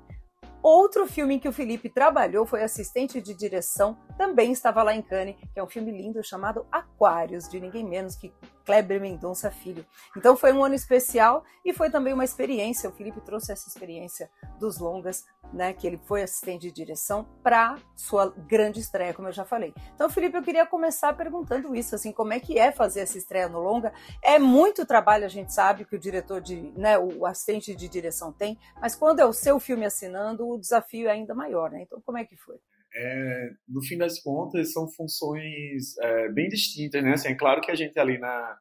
[0.61, 5.01] Outro filme em que o Felipe trabalhou foi assistente de direção, também estava lá em
[5.01, 8.33] Cannes, que é um filme lindo chamado Aquários, de ninguém menos que
[8.65, 9.85] Kleber Mendonça Filho.
[10.15, 12.89] Então foi um ano especial e foi também uma experiência.
[12.89, 17.77] O Felipe trouxe essa experiência dos longas, né, que ele foi assistente de direção para
[17.95, 19.73] sua grande estreia, como eu já falei.
[19.95, 23.47] Então, Felipe, eu queria começar perguntando isso, assim, como é que é fazer essa estreia
[23.47, 23.93] no longa?
[24.21, 28.33] É muito trabalho, a gente sabe que o diretor de, né, o assistente de direção
[28.33, 31.83] tem, mas quando é o seu filme assinando, o desafio é ainda maior, né?
[31.83, 32.59] Então, como é que foi?
[32.95, 37.13] É, no fim das contas, são funções é, bem distintas, né?
[37.13, 38.57] Assim, é claro que a gente ali na,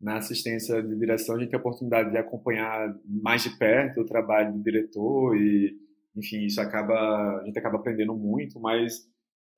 [0.00, 4.06] na assistência de direção, a gente tem a oportunidade de acompanhar mais de perto o
[4.06, 5.76] trabalho do diretor e,
[6.16, 9.08] enfim, isso acaba, a gente acaba aprendendo muito, mas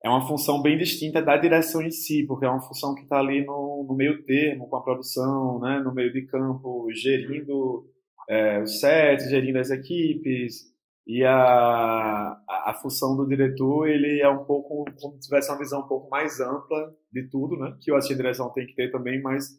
[0.03, 3.19] é uma função bem distinta da direção em si, porque é uma função que está
[3.19, 5.79] ali no, no, meio termo com a produção, né?
[5.79, 7.89] No meio de campo, gerindo
[8.29, 10.72] é, sets, gerindo as equipes,
[11.05, 15.59] e a, a, a, função do diretor, ele é um pouco, como se tivesse uma
[15.59, 17.77] visão um pouco mais ampla de tudo, né?
[17.81, 19.49] Que o assistente de direção tem que ter também, mas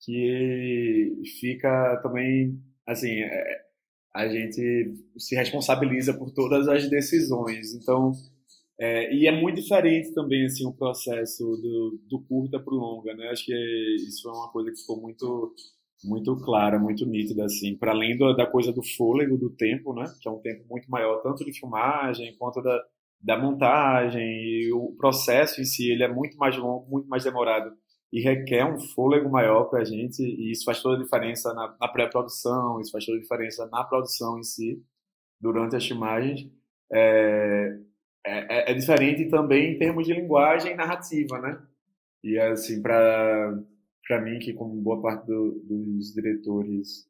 [0.00, 3.60] que fica também, assim, é,
[4.14, 7.74] a gente se responsabiliza por todas as decisões.
[7.74, 8.12] Então,
[8.80, 13.14] é, e é muito diferente também, assim, o processo do, do curta para o longa,
[13.14, 13.28] né?
[13.28, 15.54] Acho que isso foi uma coisa que ficou muito
[16.04, 20.04] muito clara, muito nítida, assim, para além do, da coisa do fôlego do tempo, né,
[20.20, 22.80] que é um tempo muito maior, tanto de filmagem quanto da,
[23.20, 27.72] da montagem, e o processo em si, ele é muito mais longo, muito mais demorado,
[28.12, 31.76] e requer um fôlego maior para a gente, e isso faz toda a diferença na,
[31.80, 34.82] na pré-produção, isso faz toda a diferença na produção em si,
[35.40, 36.50] durante as filmagens.
[36.90, 37.78] É,
[38.26, 41.60] é, é diferente também em termos de linguagem narrativa, né?
[42.22, 43.58] E assim, para
[44.08, 47.06] para mim, que como boa parte do, dos diretores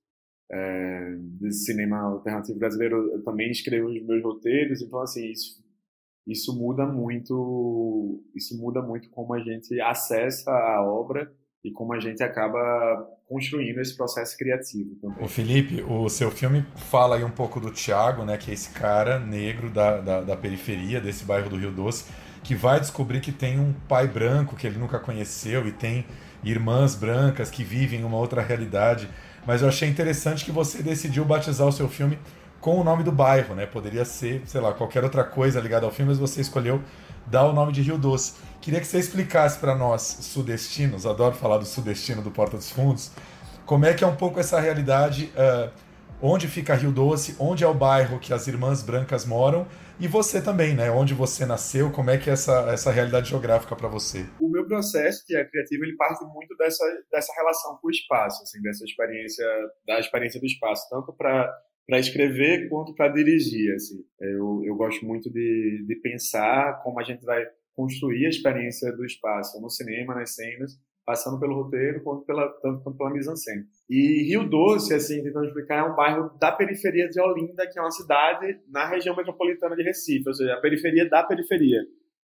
[0.50, 5.64] é, de cinema alternativo brasileiro, eu também escrevo os meus roteiros, então assim, isso,
[6.26, 11.32] isso muda muito, isso muda muito como a gente acessa a obra
[11.62, 12.58] e como a gente acaba
[13.28, 15.24] construindo esse processo criativo também.
[15.24, 18.70] O Felipe, o seu filme fala aí um pouco do Thiago, né, que é esse
[18.70, 22.10] cara negro da, da, da periferia, desse bairro do Rio Doce,
[22.42, 26.06] que vai descobrir que tem um pai branco que ele nunca conheceu e tem
[26.42, 29.08] irmãs brancas que vivem uma outra realidade.
[29.46, 32.18] Mas eu achei interessante que você decidiu batizar o seu filme
[32.60, 33.66] com o nome do bairro, né?
[33.66, 36.82] Poderia ser, sei lá, qualquer outra coisa ligada ao filme, mas você escolheu
[37.26, 38.34] dar o nome de Rio Doce.
[38.60, 43.10] Queria que você explicasse para nós, sudestinos, adoro falar do sudestino do Porta dos Fundos,
[43.64, 45.70] como é que é um pouco essa realidade, uh,
[46.20, 49.66] onde fica Rio Doce, onde é o bairro que as irmãs brancas moram,
[50.00, 50.90] e você também, né?
[50.90, 54.26] Onde você nasceu, como é que é essa, essa realidade geográfica para você?
[54.40, 58.60] O meu processo é criativo, ele parte muito dessa, dessa relação com o espaço, assim,
[58.62, 59.44] dessa experiência,
[59.86, 61.52] da experiência do espaço, tanto para
[61.88, 63.74] para escrever quanto para dirigir.
[63.74, 64.04] Assim.
[64.20, 67.42] Eu, eu gosto muito de, de pensar como a gente vai
[67.72, 72.82] construir a experiência do espaço no cinema, nas cenas, passando pelo roteiro, quanto pela, tanto
[72.82, 73.64] quanto pela mise-en-scène.
[73.88, 77.82] E Rio Doce, assim, tentando explicar, é um bairro da periferia de Olinda, que é
[77.82, 81.80] uma cidade na região metropolitana de Recife, ou seja, a periferia da periferia.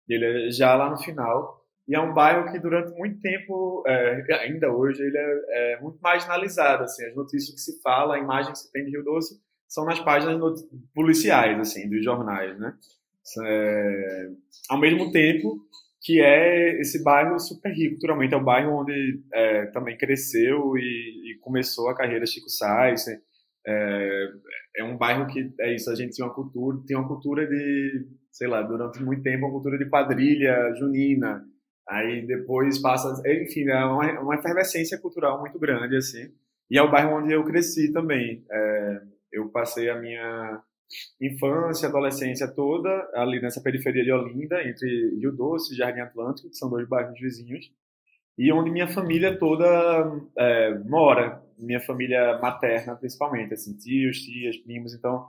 [0.09, 1.61] Ele é já lá no final.
[1.87, 5.99] E é um bairro que durante muito tempo, é, ainda hoje, ele é, é, muito
[6.01, 6.85] marginalizado.
[6.85, 9.39] Assim, as notícias que se fala, a imagem que se tem de Rio Doce,
[9.69, 10.41] são nas páginas
[10.95, 12.75] policiais, assim, dos jornais, né?
[13.45, 14.29] É,
[14.71, 15.61] ao mesmo tempo
[16.03, 21.33] que é esse bairro super rico, culturalmente, é o bairro onde é, também cresceu e,
[21.33, 23.07] e, começou a carreira Chico Sainz.
[23.65, 24.29] É,
[24.79, 28.07] é, um bairro que é isso, a gente tem uma cultura, tem uma cultura de,
[28.33, 31.45] sei lá, durante muito tempo uma cultura de quadrilha junina,
[31.89, 36.33] Aí depois passa, enfim, é uma, uma efervescência cultural muito grande, assim.
[36.71, 38.45] E é o bairro onde eu cresci também.
[38.51, 39.01] É,
[39.33, 40.63] eu passei a minha
[41.21, 46.57] infância, adolescência toda ali nessa periferia de Olinda, entre Rio Doce e Jardim Atlântico, que
[46.57, 47.71] são dois bairros vizinhos,
[48.39, 49.65] e onde minha família toda
[50.39, 55.27] é, mora, minha família materna principalmente, assim, tios, tias, primos, então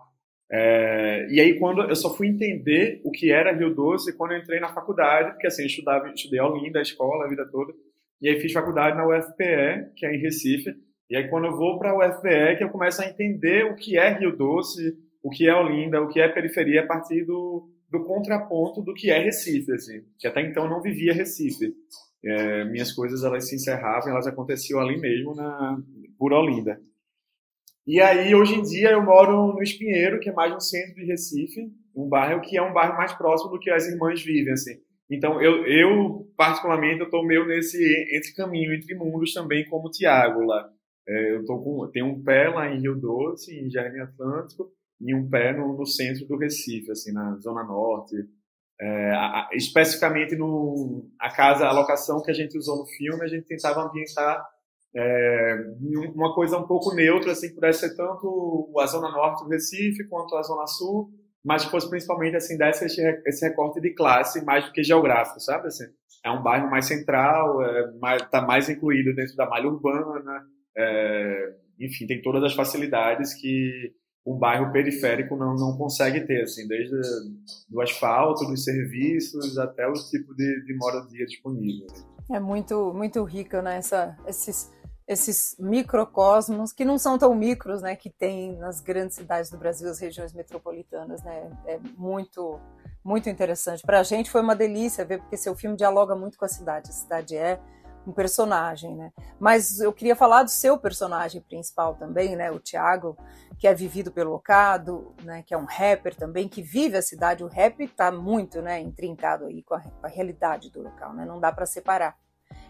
[0.55, 4.37] é, e aí, quando eu só fui entender o que era Rio Doce quando eu
[4.37, 7.73] entrei na faculdade, porque assim, eu estudava, estudei Olinda, a escola, a vida toda,
[8.21, 10.75] e aí fiz faculdade na UFPE, que é em Recife,
[11.09, 13.97] e aí quando eu vou para a UFPE, que eu começo a entender o que
[13.97, 18.03] é Rio Doce, o que é Olinda, o que é periferia, a partir do, do
[18.03, 21.73] contraponto do que é Recife, assim, que até então não vivia Recife.
[22.25, 25.77] É, minhas coisas, elas se encerravam, elas aconteciam ali mesmo, na,
[26.17, 26.79] por Olinda.
[27.85, 31.05] E aí, hoje em dia, eu moro no Espinheiro, que é mais no centro de
[31.05, 34.75] Recife, um bairro que é um bairro mais próximo do que as irmãs vivem, assim.
[35.09, 37.77] Então, eu, eu particularmente, eu tô meio nesse
[38.15, 40.69] entre caminho, entre mundos também, como Tiago lá.
[41.07, 44.71] É, eu tô com, tenho um pé lá em Rio Doce, em Jardim Atlântico,
[45.05, 48.15] e um pé no, no centro do Recife, assim, na Zona Norte.
[48.79, 53.23] É, a, a, especificamente no a casa, a locação que a gente usou no filme,
[53.23, 54.43] a gente tentava ambientar
[54.95, 55.55] é,
[56.15, 60.07] uma coisa um pouco neutra, assim, que pudesse ser tanto a zona norte do Recife
[60.07, 61.09] quanto a zona sul,
[61.43, 65.67] mas que fosse principalmente, assim, desse esse, recorte de classe mais do que geográfico, sabe?
[65.67, 65.85] Assim,
[66.23, 70.45] é um bairro mais central, é, mais, tá mais incluído dentro da malha urbana,
[70.77, 73.91] é, enfim, tem todas as facilidades que
[74.25, 76.95] um bairro periférico não, não consegue ter, assim, desde
[77.69, 81.87] do asfalto, dos serviços, até o tipo de, de moradia disponível.
[82.31, 84.71] É muito, muito rico, né, essa, esses
[85.05, 89.89] esses microcosmos que não são tão micros, né, que tem nas grandes cidades do Brasil,
[89.89, 92.59] as regiões metropolitanas, né, é muito
[93.03, 93.83] muito interessante.
[93.83, 96.89] Para a gente foi uma delícia ver porque seu filme dialoga muito com a cidade.
[96.89, 97.59] A cidade é
[98.05, 99.11] um personagem, né?
[99.39, 102.51] Mas eu queria falar do seu personagem principal também, né?
[102.51, 103.17] O Tiago,
[103.57, 105.43] que é vivido pelo Ocado, né?
[105.43, 107.43] Que é um rapper também que vive a cidade.
[107.43, 108.79] O rap está muito, né?
[108.79, 111.25] Intrincado aí com a, com a realidade do local, né?
[111.25, 112.17] Não dá para separar.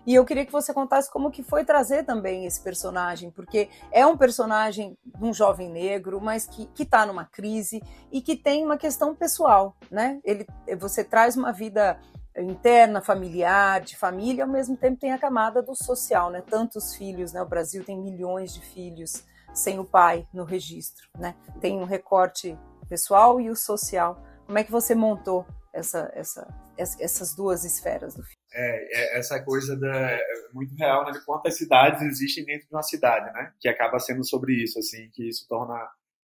[0.05, 4.05] E eu queria que você contasse como que foi trazer também esse personagem, porque é
[4.05, 7.81] um personagem de um jovem negro, mas que está numa crise
[8.11, 10.19] e que tem uma questão pessoal, né?
[10.23, 10.45] Ele,
[10.77, 11.97] você traz uma vida
[12.37, 16.41] interna, familiar, de família, ao mesmo tempo tem a camada do social, né?
[16.41, 17.41] Tantos filhos, né?
[17.41, 19.23] O Brasil tem milhões de filhos
[19.53, 21.35] sem o pai no registro, né?
[21.61, 22.57] Tem um recorte
[22.89, 24.23] pessoal e o social.
[24.45, 28.37] Como é que você montou essa, essa, essas duas esferas do filme?
[28.51, 30.19] É, é, essa coisa da, é
[30.53, 33.51] muito real, né, de quantas cidades existem dentro de uma cidade, né?
[33.59, 35.75] Que acaba sendo sobre isso, assim, que isso torna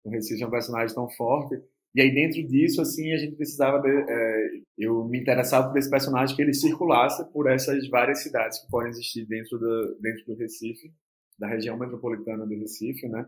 [0.05, 1.62] o Recife um personagem tão forte.
[1.99, 5.90] E aí dentro disso, assim, a gente precisava, de, é, eu me interessava por esse
[5.90, 10.36] personagem que ele circulasse por essas várias cidades que podem existir dentro do, dentro do
[10.36, 10.92] Recife,
[11.36, 13.26] da região metropolitana do Recife, né?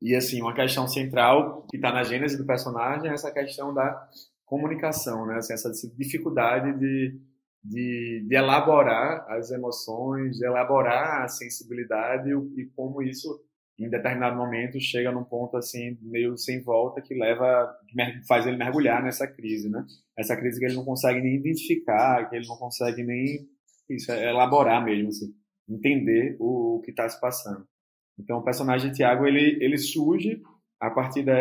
[0.00, 4.08] E assim, uma questão central que está na gênese do personagem é essa questão da
[4.46, 5.36] comunicação, né?
[5.36, 7.20] Assim, essa dificuldade de
[7.62, 13.38] de, de elaborar as emoções, de elaborar a sensibilidade e, e como isso
[13.78, 17.72] em determinado momento chega num ponto assim meio sem volta que leva
[18.26, 19.86] faz ele mergulhar nessa crise, né?
[20.16, 23.48] Essa crise que ele não consegue nem identificar, que ele não consegue nem
[23.88, 25.32] isso, elaborar mesmo, assim,
[25.68, 27.66] entender o, o que está se passando.
[28.18, 30.42] Então o personagem Tiago ele ele surge
[30.80, 31.32] a partir de,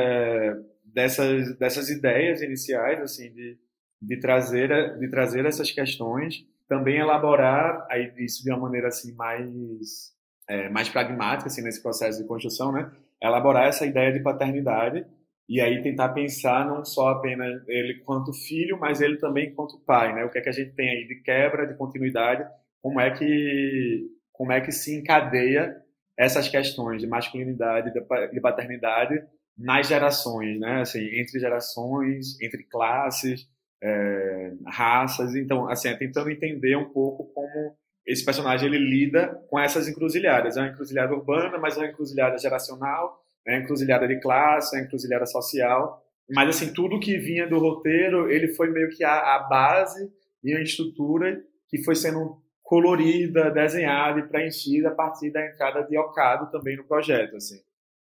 [0.85, 3.57] dessas dessas ideias iniciais assim de
[3.99, 10.15] de trazer de trazer essas questões, também elaborar aí isso de uma maneira assim mais
[10.47, 12.91] é, mais pragmática assim nesse processo de construção, né?
[13.21, 15.05] Elaborar essa ideia de paternidade
[15.49, 20.13] e aí tentar pensar não só apenas ele quanto filho, mas ele também quanto pai,
[20.13, 20.25] né?
[20.25, 22.45] O que é que a gente tem aí de quebra, de continuidade,
[22.81, 25.75] como é que como é que se encadeia
[26.15, 29.23] essas questões de masculinidade, de paternidade
[29.57, 30.81] nas gerações, né?
[30.81, 33.47] Assim, entre gerações, entre classes,
[33.81, 35.35] é, raças.
[35.35, 37.75] Então, assim, é tentando entender um pouco como
[38.07, 40.55] esse personagem ele lida com essas encruzilhadas.
[40.55, 44.79] É uma encruzilhada urbana, mas é uma encruzilhada geracional, é uma encruzilhada de classe, é
[44.79, 46.01] uma encruzilhada social.
[46.29, 50.09] Mas, assim, tudo que vinha do roteiro, ele foi meio que a, a base
[50.43, 55.95] e a estrutura que foi sendo colorida, desenhada e preenchida a partir da entrada de
[55.97, 57.59] Alcado também no projeto, assim.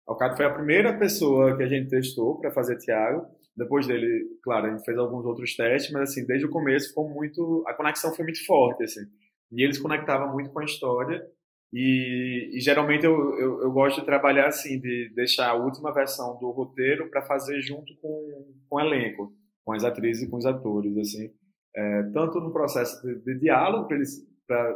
[0.07, 3.25] Alcado foi a primeira pessoa que a gente testou para fazer Tiago.
[3.55, 7.07] Depois dele, claro, a gente fez alguns outros testes, mas assim, desde o começo ficou
[7.07, 9.01] muito, a conexão foi muito forte, assim.
[9.51, 11.21] E eles conectavam muito com a história.
[11.73, 16.37] E, e geralmente eu, eu, eu, gosto de trabalhar assim, de deixar a última versão
[16.37, 19.33] do roteiro para fazer junto com, com o elenco,
[19.63, 21.31] com as atrizes e com os atores, assim.
[21.73, 24.75] É, tanto no processo de, de diálogo, para eles, pra,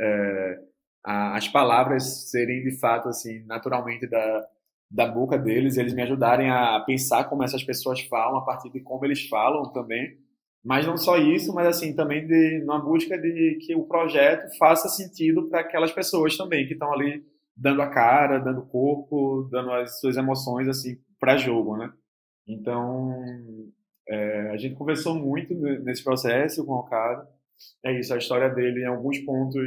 [0.00, 0.58] é,
[1.04, 4.48] a, as palavras serem de fato assim, naturalmente da,
[4.90, 8.80] da boca deles, eles me ajudarem a pensar como essas pessoas falam, a partir de
[8.80, 10.18] como eles falam também
[10.64, 15.48] mas não só isso, mas assim também de busca de que o projeto faça sentido
[15.48, 17.24] para aquelas pessoas também que estão ali
[17.56, 21.90] dando a cara, dando corpo, dando as suas emoções assim para jogo, né?
[22.46, 23.10] Então
[24.08, 27.26] é, a gente conversou muito nesse processo com o cara.
[27.84, 29.62] É isso, a história dele em alguns pontos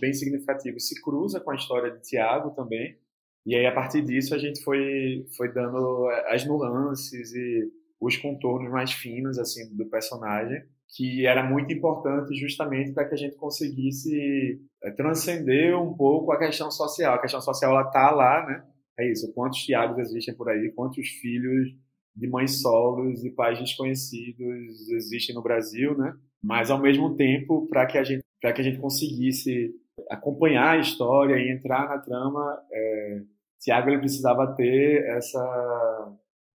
[0.00, 2.96] bem significativos se cruza com a história de Tiago também.
[3.44, 8.70] E aí a partir disso a gente foi foi dando as nuances e os contornos
[8.70, 14.60] mais finos assim do personagem, que era muito importante justamente para que a gente conseguisse
[14.82, 17.14] é, transcender um pouco a questão social.
[17.14, 18.64] A questão social ela tá lá, né?
[18.98, 19.32] É isso.
[19.32, 20.72] Quantos Tiagos existem por aí?
[20.74, 21.68] Quantos filhos
[22.14, 26.12] de mães solos e pais desconhecidos existem no Brasil, né?
[26.42, 29.70] Mas ao mesmo tempo, para que a gente para que a gente conseguisse
[30.10, 33.22] acompanhar a história e entrar na trama, é,
[33.60, 36.12] Tiago ele precisava ter essa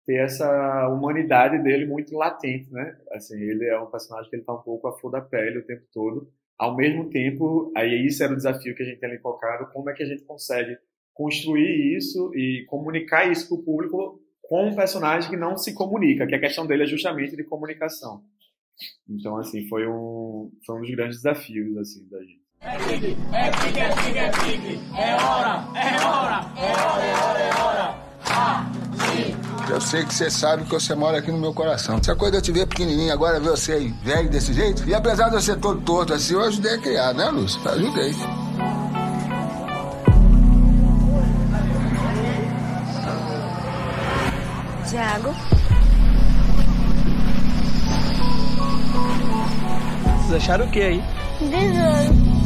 [0.07, 2.97] ter essa humanidade dele muito latente, né?
[3.11, 5.65] Assim, ele é um personagem que ele tá um pouco a flor da pele o
[5.65, 6.31] tempo todo.
[6.57, 9.93] Ao mesmo tempo, aí isso era o desafio que a gente tem colocado, como é
[9.93, 10.77] que a gente consegue
[11.13, 16.25] construir isso e comunicar isso para o público com um personagem que não se comunica,
[16.25, 18.23] que a questão dele é justamente de comunicação.
[19.09, 22.41] Então, assim, foi um, foi um dos grandes desafios, assim, da gente.
[22.61, 27.39] É tigre, é tigre, é tigre, é é hora, é hora, é hora, é hora,
[27.39, 28.07] é hora.
[28.25, 28.76] Ah.
[29.69, 31.97] Eu sei que você sabe que você mora aqui no meu coração.
[31.97, 34.87] Essa coisa de eu te ver pequenininho, agora ver você aí velho desse jeito.
[34.87, 37.59] E apesar de eu ser todo torto assim, eu ajudei a criar, né, Lúcio?
[37.69, 38.15] Ajudei.
[44.89, 45.35] Tiago.
[50.21, 51.03] Vocês acharam o que aí?
[51.41, 52.37] Desenho.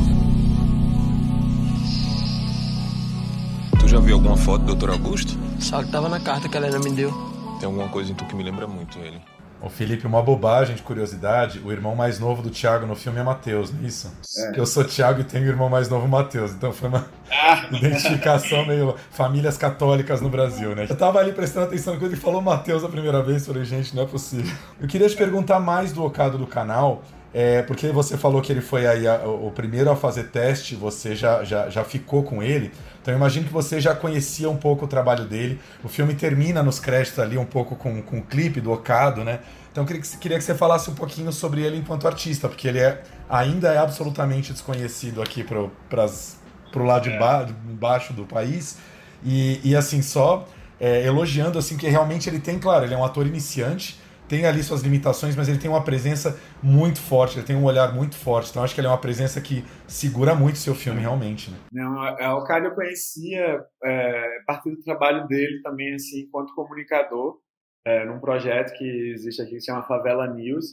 [3.80, 4.89] Tu já viu alguma foto do Dr.
[4.89, 5.51] Augusto?
[5.62, 7.12] Só que tava na carta que a Helena me deu.
[7.59, 9.22] Tem alguma coisa em tu que me lembra muito ele.
[9.62, 13.24] O Felipe, uma bobagem de curiosidade, o irmão mais novo do Thiago no filme é
[13.24, 14.12] Matheus, não é isso?
[14.36, 14.59] É.
[14.59, 17.68] Eu sou Thiago e tenho o irmão mais novo Matheus, então foi uma ah.
[17.72, 20.88] identificação meio famílias católicas no Brasil, né?
[20.89, 24.01] Eu tava ali prestando atenção quando ele falou Matheus a primeira vez, falei, gente, não
[24.01, 24.51] é possível.
[24.80, 27.03] Eu queria te perguntar mais do Ocado do canal,
[27.34, 31.15] é, porque você falou que ele foi aí a, o primeiro a fazer teste, você
[31.15, 32.71] já, já, já ficou com ele.
[33.01, 35.59] Então eu imagino que você já conhecia um pouco o trabalho dele.
[35.84, 39.39] O filme termina nos créditos ali um pouco com, com o clipe do Ocado, né?
[39.71, 42.67] Então eu queria que, queria que você falasse um pouquinho sobre ele enquanto artista, porque
[42.67, 47.17] ele é, ainda é absolutamente desconhecido aqui para o lado de, é.
[47.17, 48.77] ba, de, baixo do país.
[49.23, 50.45] E, e assim, só
[50.77, 54.01] é, elogiando assim que realmente ele tem, claro, ele é um ator iniciante,
[54.32, 57.93] tem ali suas limitações, mas ele tem uma presença muito forte, ele tem um olhar
[57.93, 58.49] muito forte.
[58.49, 61.51] Então acho que ele é uma presença que segura muito seu filme, realmente.
[61.51, 61.57] Né?
[61.69, 67.39] Não, o cara eu conhecia é, a partir do trabalho dele também, assim, enquanto comunicador,
[67.86, 70.65] é, num projeto que existe aqui que se chama Favela News,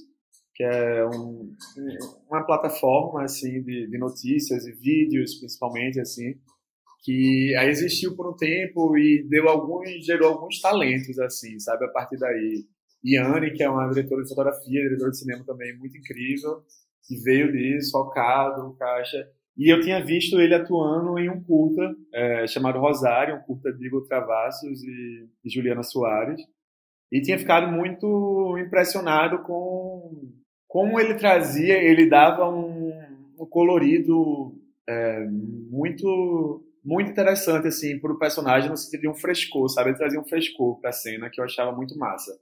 [0.55, 1.53] que é um,
[2.31, 6.35] uma plataforma assim de, de notícias e vídeos, principalmente assim,
[7.03, 11.89] que aí existiu por um tempo e deu alguns gerou alguns talentos assim, sabe, a
[11.89, 12.65] partir daí.
[13.05, 16.63] Yane, que é uma diretora de fotografia, diretora de cinema também muito incrível,
[17.07, 19.29] que veio disso, focado, caixa.
[19.57, 23.87] E eu tinha visto ele atuando em um curta é, chamado Rosário, um curta de
[23.87, 26.41] Igor Travassos e, e Juliana Soares.
[27.11, 30.31] E tinha ficado muito impressionado com
[30.69, 32.93] como ele trazia, ele dava um,
[33.39, 34.55] um colorido
[34.87, 39.91] é, muito muito interessante assim para o personagem no sentido de um frescor, sabe?
[39.91, 42.39] Ele trazia um frescor para a cena que eu achava muito massa.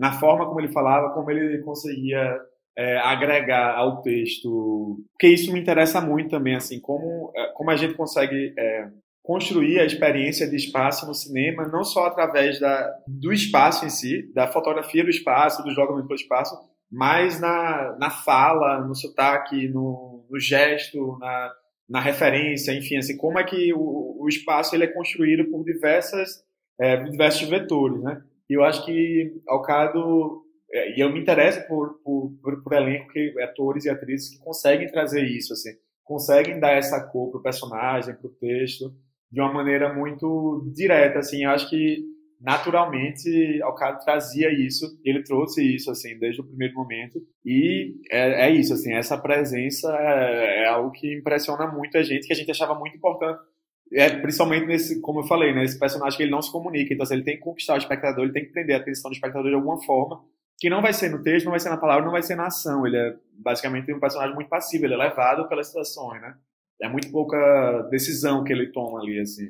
[0.00, 2.40] Na forma como ele falava, como ele conseguia
[2.74, 7.76] é, agregar ao texto, porque isso me interessa muito também, assim, como, é, como a
[7.76, 8.88] gente consegue é,
[9.22, 14.32] construir a experiência de espaço no cinema, não só através da, do espaço em si,
[14.32, 16.56] da fotografia do espaço, do jogamento do espaço,
[16.90, 21.52] mas na, na fala, no sotaque, no, no gesto, na,
[21.86, 26.42] na referência, enfim, assim, como é que o, o espaço ele é construído por diversas,
[26.80, 28.22] é, diversos vetores, né?
[28.50, 33.12] E eu acho que Alcado é, e eu me interesso por, por, por, por elenco,
[33.12, 35.70] que, atores e atrizes que conseguem trazer isso, assim,
[36.04, 38.92] conseguem dar essa cor pro personagem, pro texto,
[39.30, 42.04] de uma maneira muito direta, assim, eu acho que
[42.40, 48.50] naturalmente Alcado trazia isso, ele trouxe isso, assim, desde o primeiro momento, e é, é
[48.50, 52.50] isso, assim, essa presença é, é, algo que impressiona muito a gente, que a gente
[52.50, 53.40] achava muito importante,
[53.92, 57.04] é, principalmente nesse, como eu falei, né, esse personagem que ele não se comunica, então
[57.04, 59.48] assim, ele tem que conquistar o espectador, ele tem que prender a atenção do espectador
[59.50, 60.22] de alguma forma,
[60.60, 62.46] que não vai ser no texto, não vai ser na palavra, não vai ser na
[62.46, 62.86] ação.
[62.86, 66.36] Ele é basicamente um personagem muito passivo, ele é levado pelas situações, né?
[66.82, 69.48] É muito pouca decisão que ele toma ali, assim.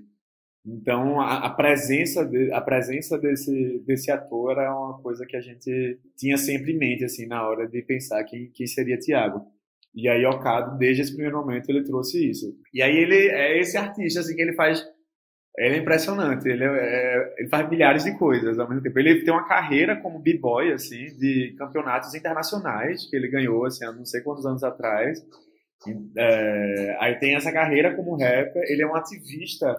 [0.64, 5.40] Então, a, a presença, de, a presença desse, desse ator é uma coisa que a
[5.40, 9.46] gente tinha sempre em mente, assim, na hora de pensar quem, quem seria Tiago.
[9.94, 12.46] E aí, Ocado, desde esse primeiro momento, ele trouxe isso.
[12.72, 14.84] E aí, ele é esse artista, assim, que ele faz
[15.58, 18.98] ele é impressionante, ele, é, é, ele faz milhares de coisas ao mesmo tempo.
[18.98, 23.92] Ele tem uma carreira como b-boy, assim, de campeonatos internacionais que ele ganhou, assim, há
[23.92, 25.18] não sei quantos anos atrás.
[26.16, 29.76] É, aí tem essa carreira como rapper, ele é um ativista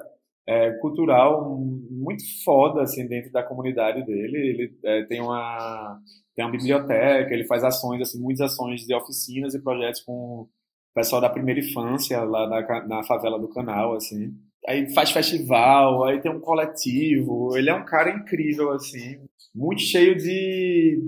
[0.47, 1.57] é, cultural
[1.89, 4.37] muito foda, assim, dentro da comunidade dele.
[4.37, 5.99] Ele é, tem uma
[6.41, 10.49] tem uma biblioteca, ele faz ações, assim, muitas ações de oficinas e projetos com o
[10.93, 14.33] pessoal da primeira infância lá na, na favela do canal, assim
[14.67, 17.55] aí faz festival, aí tem um coletivo.
[17.57, 19.19] Ele é um cara incrível, assim,
[19.53, 20.99] muito cheio de,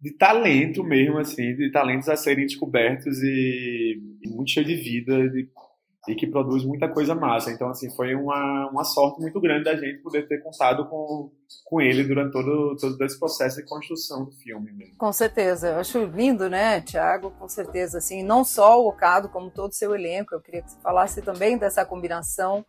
[0.00, 5.28] de talento mesmo, assim, de talentos a serem descobertos e, e muito cheio de vida
[5.30, 5.48] de,
[6.08, 7.50] e que produz muita coisa massa.
[7.50, 11.30] Então, assim, foi uma, uma sorte muito grande da gente poder ter contado com,
[11.64, 14.96] com ele durante todo, todo esse processo de construção do filme mesmo.
[14.98, 15.68] Com certeza.
[15.68, 17.30] Eu acho lindo, né, Tiago?
[17.30, 20.34] Com certeza, assim, não só o Ocado, como todo o seu elenco.
[20.34, 22.66] Eu queria que você falasse também dessa combinação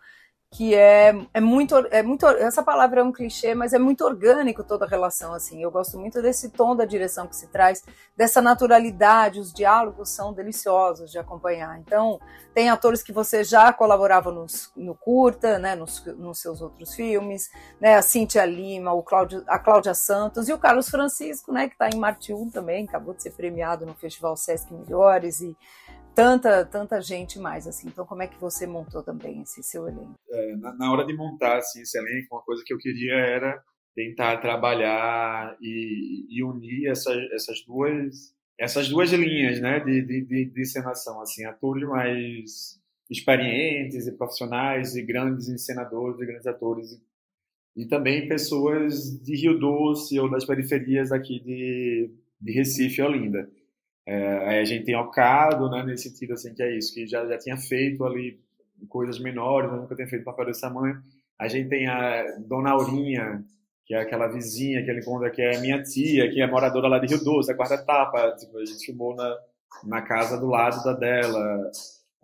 [0.53, 4.63] que é, é muito é muito essa palavra é um clichê, mas é muito orgânico
[4.63, 5.63] toda a relação assim.
[5.63, 7.83] Eu gosto muito desse tom da direção que se traz,
[8.15, 11.79] dessa naturalidade, os diálogos são deliciosos de acompanhar.
[11.79, 12.19] Então,
[12.53, 17.49] tem atores que você já colaborava nos, no curta, né, nos, nos seus outros filmes,
[17.81, 21.73] né, a Cíntia Lima, o Cláudio, a Cláudia Santos e o Carlos Francisco, né, que
[21.73, 25.57] está em Marte 1 também, acabou de ser premiado no Festival Sesc Melhores e
[26.15, 27.87] tanta, tanta gente mais, assim.
[27.87, 30.15] Então, como é que você montou também esse seu elenco?
[30.29, 33.61] É, na, na, hora de montar assim, esse elenco, uma coisa que eu queria era
[33.95, 40.45] tentar trabalhar e, e unir essa, essas duas essas duas linhas, né, de, de, de,
[40.45, 47.01] de encenação, assim, atores mais experientes e profissionais e grandes encenadores e grandes atores
[47.75, 53.49] e também pessoas de Rio Doce ou das periferias aqui de, de Recife e Olinda.
[54.05, 57.25] É, aí a gente tem Ocado, né, nesse sentido assim, que é isso, que já,
[57.25, 58.39] já tinha feito ali
[58.89, 61.01] coisas menores, mas nunca tinha feito papel desse tamanho.
[61.39, 63.43] A gente tem a Dona Aurinha,
[63.85, 66.99] que é aquela vizinha que ele encontra, que é minha tia, que é moradora lá
[66.99, 69.37] de Rio Doce, a quarta etapa, tipo, a gente filmou na,
[69.83, 71.71] na casa do lado da dela.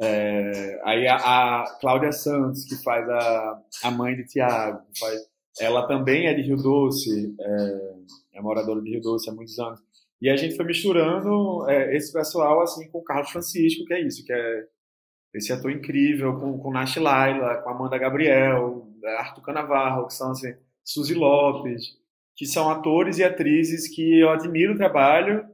[0.01, 4.81] É, aí a, a Cláudia Santos, que faz a, a mãe de Tiago,
[5.59, 7.93] ela também é de Rio Doce, é,
[8.35, 9.81] é moradora de Rio Doce há muitos anos.
[10.21, 14.01] E a gente foi misturando é, esse pessoal assim com o Carlos Francisco, que é
[14.01, 14.65] isso, que é
[15.33, 18.87] esse ator incrível, com, com Nash Laila, com Amanda Gabriel,
[19.19, 20.53] Arthur Canavarro, que são assim,
[20.83, 21.83] Suzy Lopes,
[22.35, 25.45] que são atores e atrizes que eu admiro o trabalho,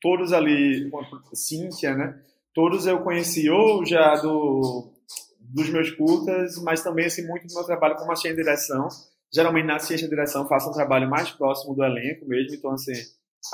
[0.00, 0.90] todos ali,
[1.32, 2.20] Cíntia, né?
[2.54, 4.90] Todos eu conheci ou já do,
[5.38, 8.88] dos meus curtas, mas também assim, muito do meu trabalho como assistente de direção.
[9.32, 12.94] Geralmente na assistência de direção faço um trabalho mais próximo do elenco mesmo, então assim,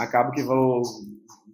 [0.00, 0.82] acabo que vou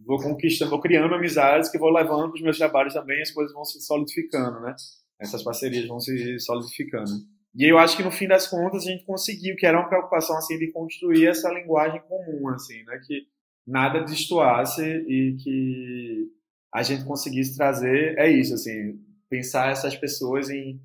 [0.04, 3.52] vou conquistando, vou criando amizades que vou levando para os meus trabalhos também, as coisas
[3.54, 4.74] vão se solidificando, né?
[5.20, 7.10] Essas parcerias vão se solidificando.
[7.54, 10.36] E eu acho que no fim das contas a gente conseguiu, que era uma preocupação
[10.36, 12.98] assim de construir essa linguagem comum, assim, né?
[13.06, 13.26] Que
[13.66, 16.28] nada destoasse e que
[16.72, 20.80] a gente conseguisse trazer é isso, assim, pensar essas pessoas em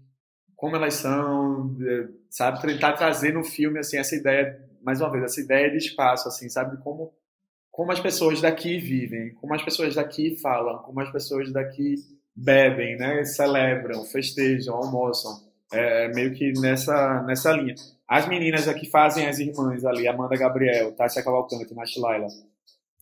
[0.55, 1.75] como elas são,
[2.29, 6.27] sabe, tentar trazer no filme assim essa ideia, mais uma vez, essa ideia de espaço,
[6.27, 7.13] assim, sabe, como
[7.77, 11.93] como as pessoas daqui vivem, como as pessoas daqui falam, como as pessoas daqui
[12.35, 15.31] bebem, né, celebram, festejam, almoçam,
[15.71, 17.75] é meio que nessa nessa linha.
[18.07, 22.25] As meninas aqui fazem as irmãs ali, Amanda Gabriel, Tássia Cavalcante, Nath Laila,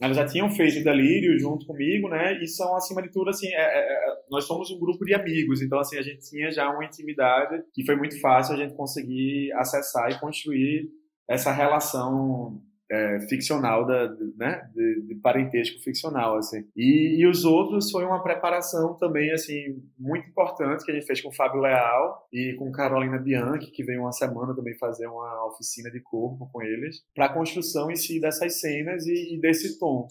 [0.02, 2.38] elas já tinham feito Delírio junto comigo, né?
[2.44, 5.62] E são, acima de tudo, assim, é, é, é, nós somos um grupo de amigos,
[5.62, 9.54] então, assim, a gente tinha já uma intimidade que foi muito fácil a gente conseguir
[9.54, 10.90] acessar e construir
[11.30, 12.62] essa relação
[12.92, 16.66] é, ficcional, da, né, de, de, parentesco ficcional, assim.
[16.76, 21.22] E, e, os outros foi uma preparação também, assim, muito importante que a gente fez
[21.22, 25.48] com o Fábio Leal e com Carolina Bianchi, que veio uma semana também fazer uma
[25.48, 29.80] oficina de corpo com eles, para a construção em si dessas cenas e, e desse
[29.80, 30.08] tom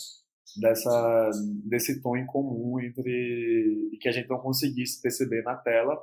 [0.61, 1.31] dessa
[1.65, 5.99] desse tom em comum entre que a gente não conseguisse perceber na tela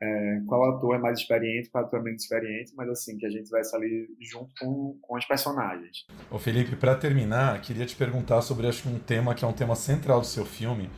[0.00, 3.30] é, qual ator é mais experiente, qual ator é menos experiente, mas assim, que a
[3.30, 6.06] gente estivesse ali junto com, com os personagens.
[6.30, 9.74] Ô Felipe, para terminar, queria te perguntar sobre acho, um tema que é um tema
[9.74, 10.90] central do seu filme,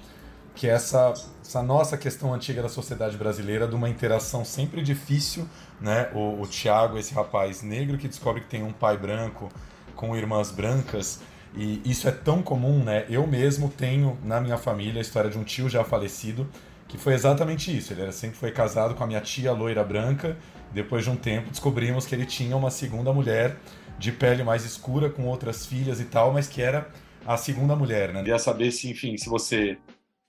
[0.55, 5.49] que é essa, essa nossa questão antiga da sociedade brasileira, de uma interação sempre difícil,
[5.81, 6.11] né?
[6.13, 9.49] O, o Tiago, esse rapaz negro que descobre que tem um pai branco
[9.95, 11.21] com irmãs brancas,
[11.55, 13.07] e isso é tão comum, né?
[13.09, 16.49] Eu mesmo tenho na minha família a história de um tio já falecido
[16.89, 17.93] que foi exatamente isso.
[17.93, 20.37] Ele sempre foi casado com a minha tia loira branca.
[20.73, 23.57] Depois de um tempo, descobrimos que ele tinha uma segunda mulher
[23.99, 26.89] de pele mais escura, com outras filhas e tal, mas que era
[27.27, 28.21] a segunda mulher, né?
[28.21, 29.77] Queria saber se, enfim, se você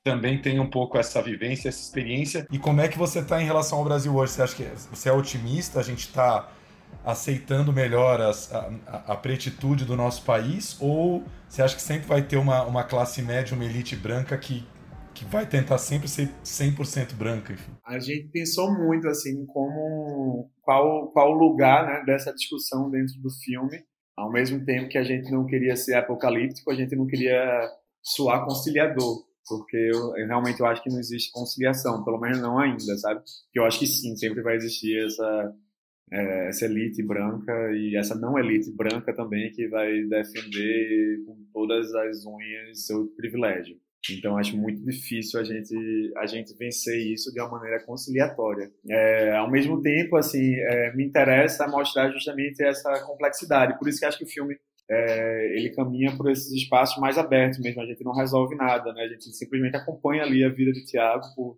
[0.03, 2.47] também tem um pouco essa vivência, essa experiência.
[2.51, 4.33] E como é que você está em relação ao Brasil hoje?
[4.33, 5.79] Você acha que você é otimista?
[5.79, 6.49] A gente está
[7.05, 8.69] aceitando melhor as, a,
[9.07, 10.77] a, pretitude do nosso país?
[10.79, 14.65] Ou você acha que sempre vai ter uma, uma classe média, uma elite branca que
[15.19, 17.51] que vai tentar sempre ser 100% branca.
[17.51, 17.71] Enfim.
[17.85, 23.83] A gente pensou muito assim como qual qual lugar né, dessa discussão dentro do filme.
[24.17, 27.69] Ao mesmo tempo que a gente não queria ser apocalíptico, a gente não queria
[28.01, 32.57] soar conciliador, porque eu, eu realmente eu acho que não existe conciliação, pelo menos não
[32.57, 33.21] ainda, sabe?
[33.51, 35.55] Que eu acho que sim, sempre vai existir essa
[36.11, 41.93] é, essa elite branca e essa não elite branca também que vai defender com todas
[41.93, 43.77] as unhas seu privilégio.
[44.09, 45.75] Então acho muito difícil a gente
[46.17, 48.71] a gente vencer isso de uma maneira conciliatória.
[48.89, 53.77] É, ao mesmo tempo, assim, é, me interessa mostrar justamente essa complexidade.
[53.77, 54.57] Por isso que acho que o filme
[54.89, 57.81] é, ele caminha por esses espaços mais abertos mesmo.
[57.81, 59.03] A gente não resolve nada, né?
[59.03, 61.57] A gente simplesmente acompanha ali a vida de Tiago por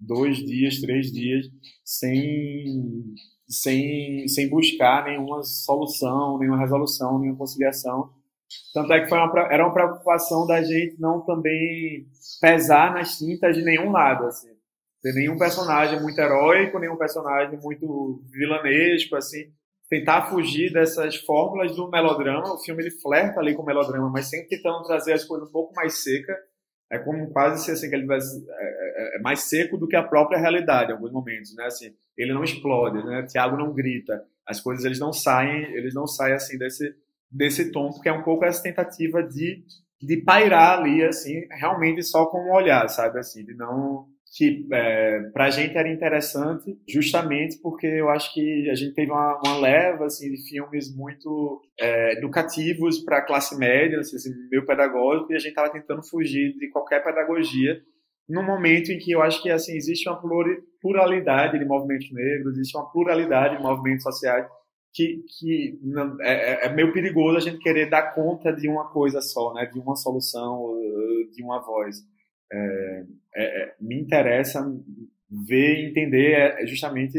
[0.00, 1.46] dois dias, três dias,
[1.84, 2.64] sem
[3.46, 8.10] sem sem buscar nenhuma solução, nenhuma resolução, nenhuma conciliação
[8.72, 12.06] tanto é que uma, era uma preocupação da gente não também
[12.40, 14.50] pesar nas tintas de nenhum lado, assim.
[15.02, 19.52] Ter nenhum personagem muito heróico, nenhum personagem muito vilanesco, assim.
[19.90, 22.54] Tentar fugir dessas fórmulas do melodrama.
[22.54, 25.52] O filme ele flerta ali com o melodrama, mas sempre tentando trazer as coisas um
[25.52, 26.36] pouco mais secas.
[26.90, 29.96] É como quase se assim, que ele tivesse, é, é, é, mais seco do que
[29.96, 31.64] a própria realidade em alguns momentos, né?
[31.64, 33.26] Assim, ele não explode, né?
[33.26, 34.22] Tiago não grita.
[34.46, 36.94] As coisas eles não saem, eles não saem assim desse
[37.32, 39.64] desse tom, porque é um pouco essa tentativa de,
[40.00, 45.20] de pairar ali, assim, realmente só com um olhar, sabe, assim, de não que é,
[45.34, 49.58] para a gente era interessante justamente porque eu acho que a gente teve uma, uma
[49.58, 55.30] leva assim de filmes muito é, educativos para a classe média, assim, assim, meio pedagógico
[55.30, 57.78] e a gente estava tentando fugir de qualquer pedagogia
[58.26, 60.18] num momento em que eu acho que assim existe uma
[60.80, 64.46] pluralidade de movimentos negros, existe uma pluralidade de movimentos sociais
[64.92, 65.80] que, que
[66.20, 69.66] é, é, é, meio perigoso a gente querer dar conta de uma coisa só, né?
[69.66, 70.74] De uma solução,
[71.34, 71.96] de uma voz.
[72.52, 74.62] É, é, é me interessa
[75.30, 77.18] ver e entender é, justamente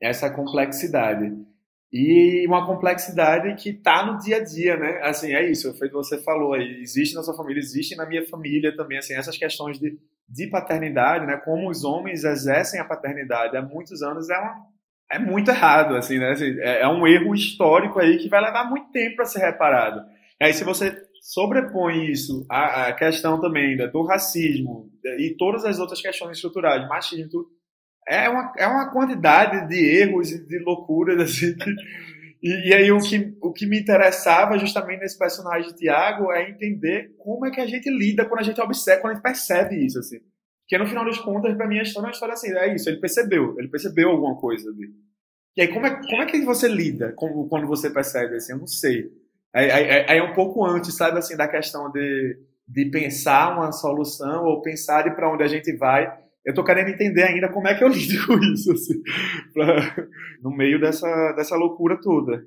[0.00, 1.36] essa complexidade.
[1.92, 5.00] E uma complexidade que está no dia a dia, né?
[5.02, 6.80] Assim, é isso, foi o que você falou aí.
[6.80, 9.98] Existe na sua família, existe na minha família também, assim, essas questões de,
[10.28, 11.36] de paternidade, né?
[11.38, 14.54] Como os homens exercem a paternidade há muitos anos é uma
[15.10, 16.30] é muito errado, assim, né?
[16.30, 20.00] Assim, é, é, um erro histórico aí que vai levar muito tempo para ser reparado.
[20.40, 25.78] E aí, se você sobrepõe isso à, à questão também do racismo e todas as
[25.78, 27.46] outras questões estruturais, machismo,
[28.08, 31.70] é uma, é uma quantidade de erros e de loucuras assim, que,
[32.42, 37.14] E, e, aí o que, o que me interessava justamente nesse personagem Tiago é entender
[37.18, 39.98] como é que a gente lida quando a gente observa, quando a gente percebe isso,
[39.98, 40.20] assim.
[40.70, 42.88] Porque no final das contas, pra mim, a história é uma história assim, é isso,
[42.88, 44.88] ele percebeu, ele percebeu alguma coisa ali.
[45.56, 48.58] E aí, como é, como é que você lida com, quando você percebe, assim, eu
[48.58, 49.10] não sei.
[49.52, 54.62] Aí é um pouco antes, sabe, assim, da questão de, de pensar uma solução ou
[54.62, 57.84] pensar de para onde a gente vai eu tô querendo entender ainda como é que
[57.84, 59.00] eu lido com isso, assim,
[59.52, 60.08] pra,
[60.42, 62.42] no meio dessa, dessa loucura toda.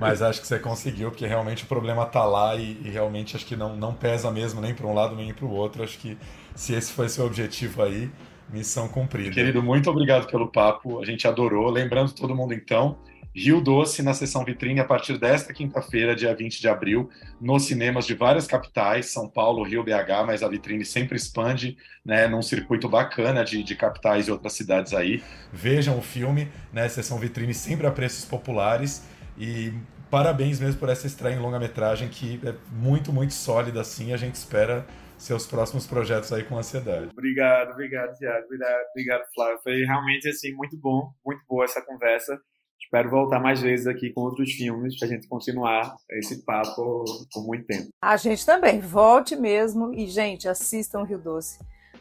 [0.00, 3.44] Mas acho que você conseguiu, porque realmente o problema tá lá e, e realmente acho
[3.44, 5.82] que não, não pesa mesmo nem para um lado nem para o outro.
[5.82, 6.16] Acho que
[6.54, 8.10] se esse foi seu objetivo aí,
[8.48, 9.30] missão cumprida.
[9.30, 11.70] Querido, muito obrigado pelo papo, a gente adorou.
[11.70, 12.98] Lembrando todo mundo então,
[13.34, 17.08] Rio Doce na sessão vitrine a partir desta quinta-feira, dia 20 de abril,
[17.40, 22.26] nos cinemas de várias capitais, São Paulo, Rio, BH, mas a vitrine sempre expande, né,
[22.26, 25.22] num circuito bacana de, de capitais e outras cidades aí.
[25.52, 29.04] Vejam o filme, né, sessão vitrine sempre a preços populares
[29.40, 29.72] e
[30.10, 34.34] parabéns mesmo por essa estreia em longa-metragem que é muito, muito sólida assim, a gente
[34.34, 34.86] espera
[35.16, 37.08] seus próximos projetos aí com ansiedade.
[37.12, 38.44] Obrigado, obrigado, Tiago.
[38.44, 39.58] Obrigado, obrigado, Flávio.
[39.62, 42.38] Foi realmente assim muito bom, muito boa essa conversa.
[42.82, 47.46] Espero voltar mais vezes aqui com outros filmes para a gente continuar esse papo por
[47.46, 47.88] muito tempo.
[48.02, 48.80] A gente também.
[48.80, 51.60] Volte mesmo e, gente, assistam Rio Doce.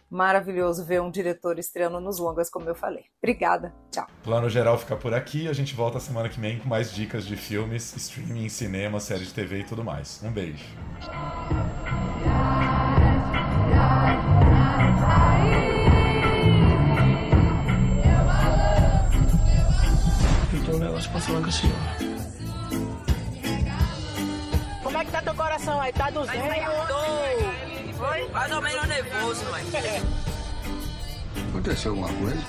[0.10, 3.06] Maravilhoso ver um diretor estreando nos longas, como eu falei.
[3.22, 3.74] Obrigada.
[3.92, 4.08] Tchau.
[4.24, 5.48] Plano geral fica por aqui.
[5.48, 9.34] A gente volta semana que vem com mais dicas de filmes, streaming, cinema, série de
[9.34, 10.22] TV e tudo mais.
[10.24, 10.66] Um beijo.
[20.72, 21.80] um negócio com a senhora.
[24.84, 25.92] Como é que tá teu coração aí?
[25.94, 27.69] Tá 200?
[28.00, 28.30] Foi?
[28.30, 30.02] Mais ou menos nervoso, ué.
[31.50, 32.44] Aconteceu alguma coisa?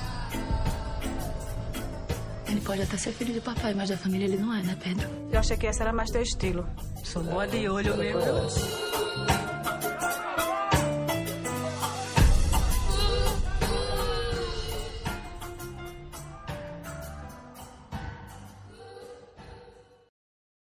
[2.48, 5.08] Ele pode até ser filho de papai, mas da família ele não é, né, Pedro?
[5.32, 6.64] Eu achei que essa era mais teu estilo.
[7.02, 8.20] Sou boa de olho mesmo.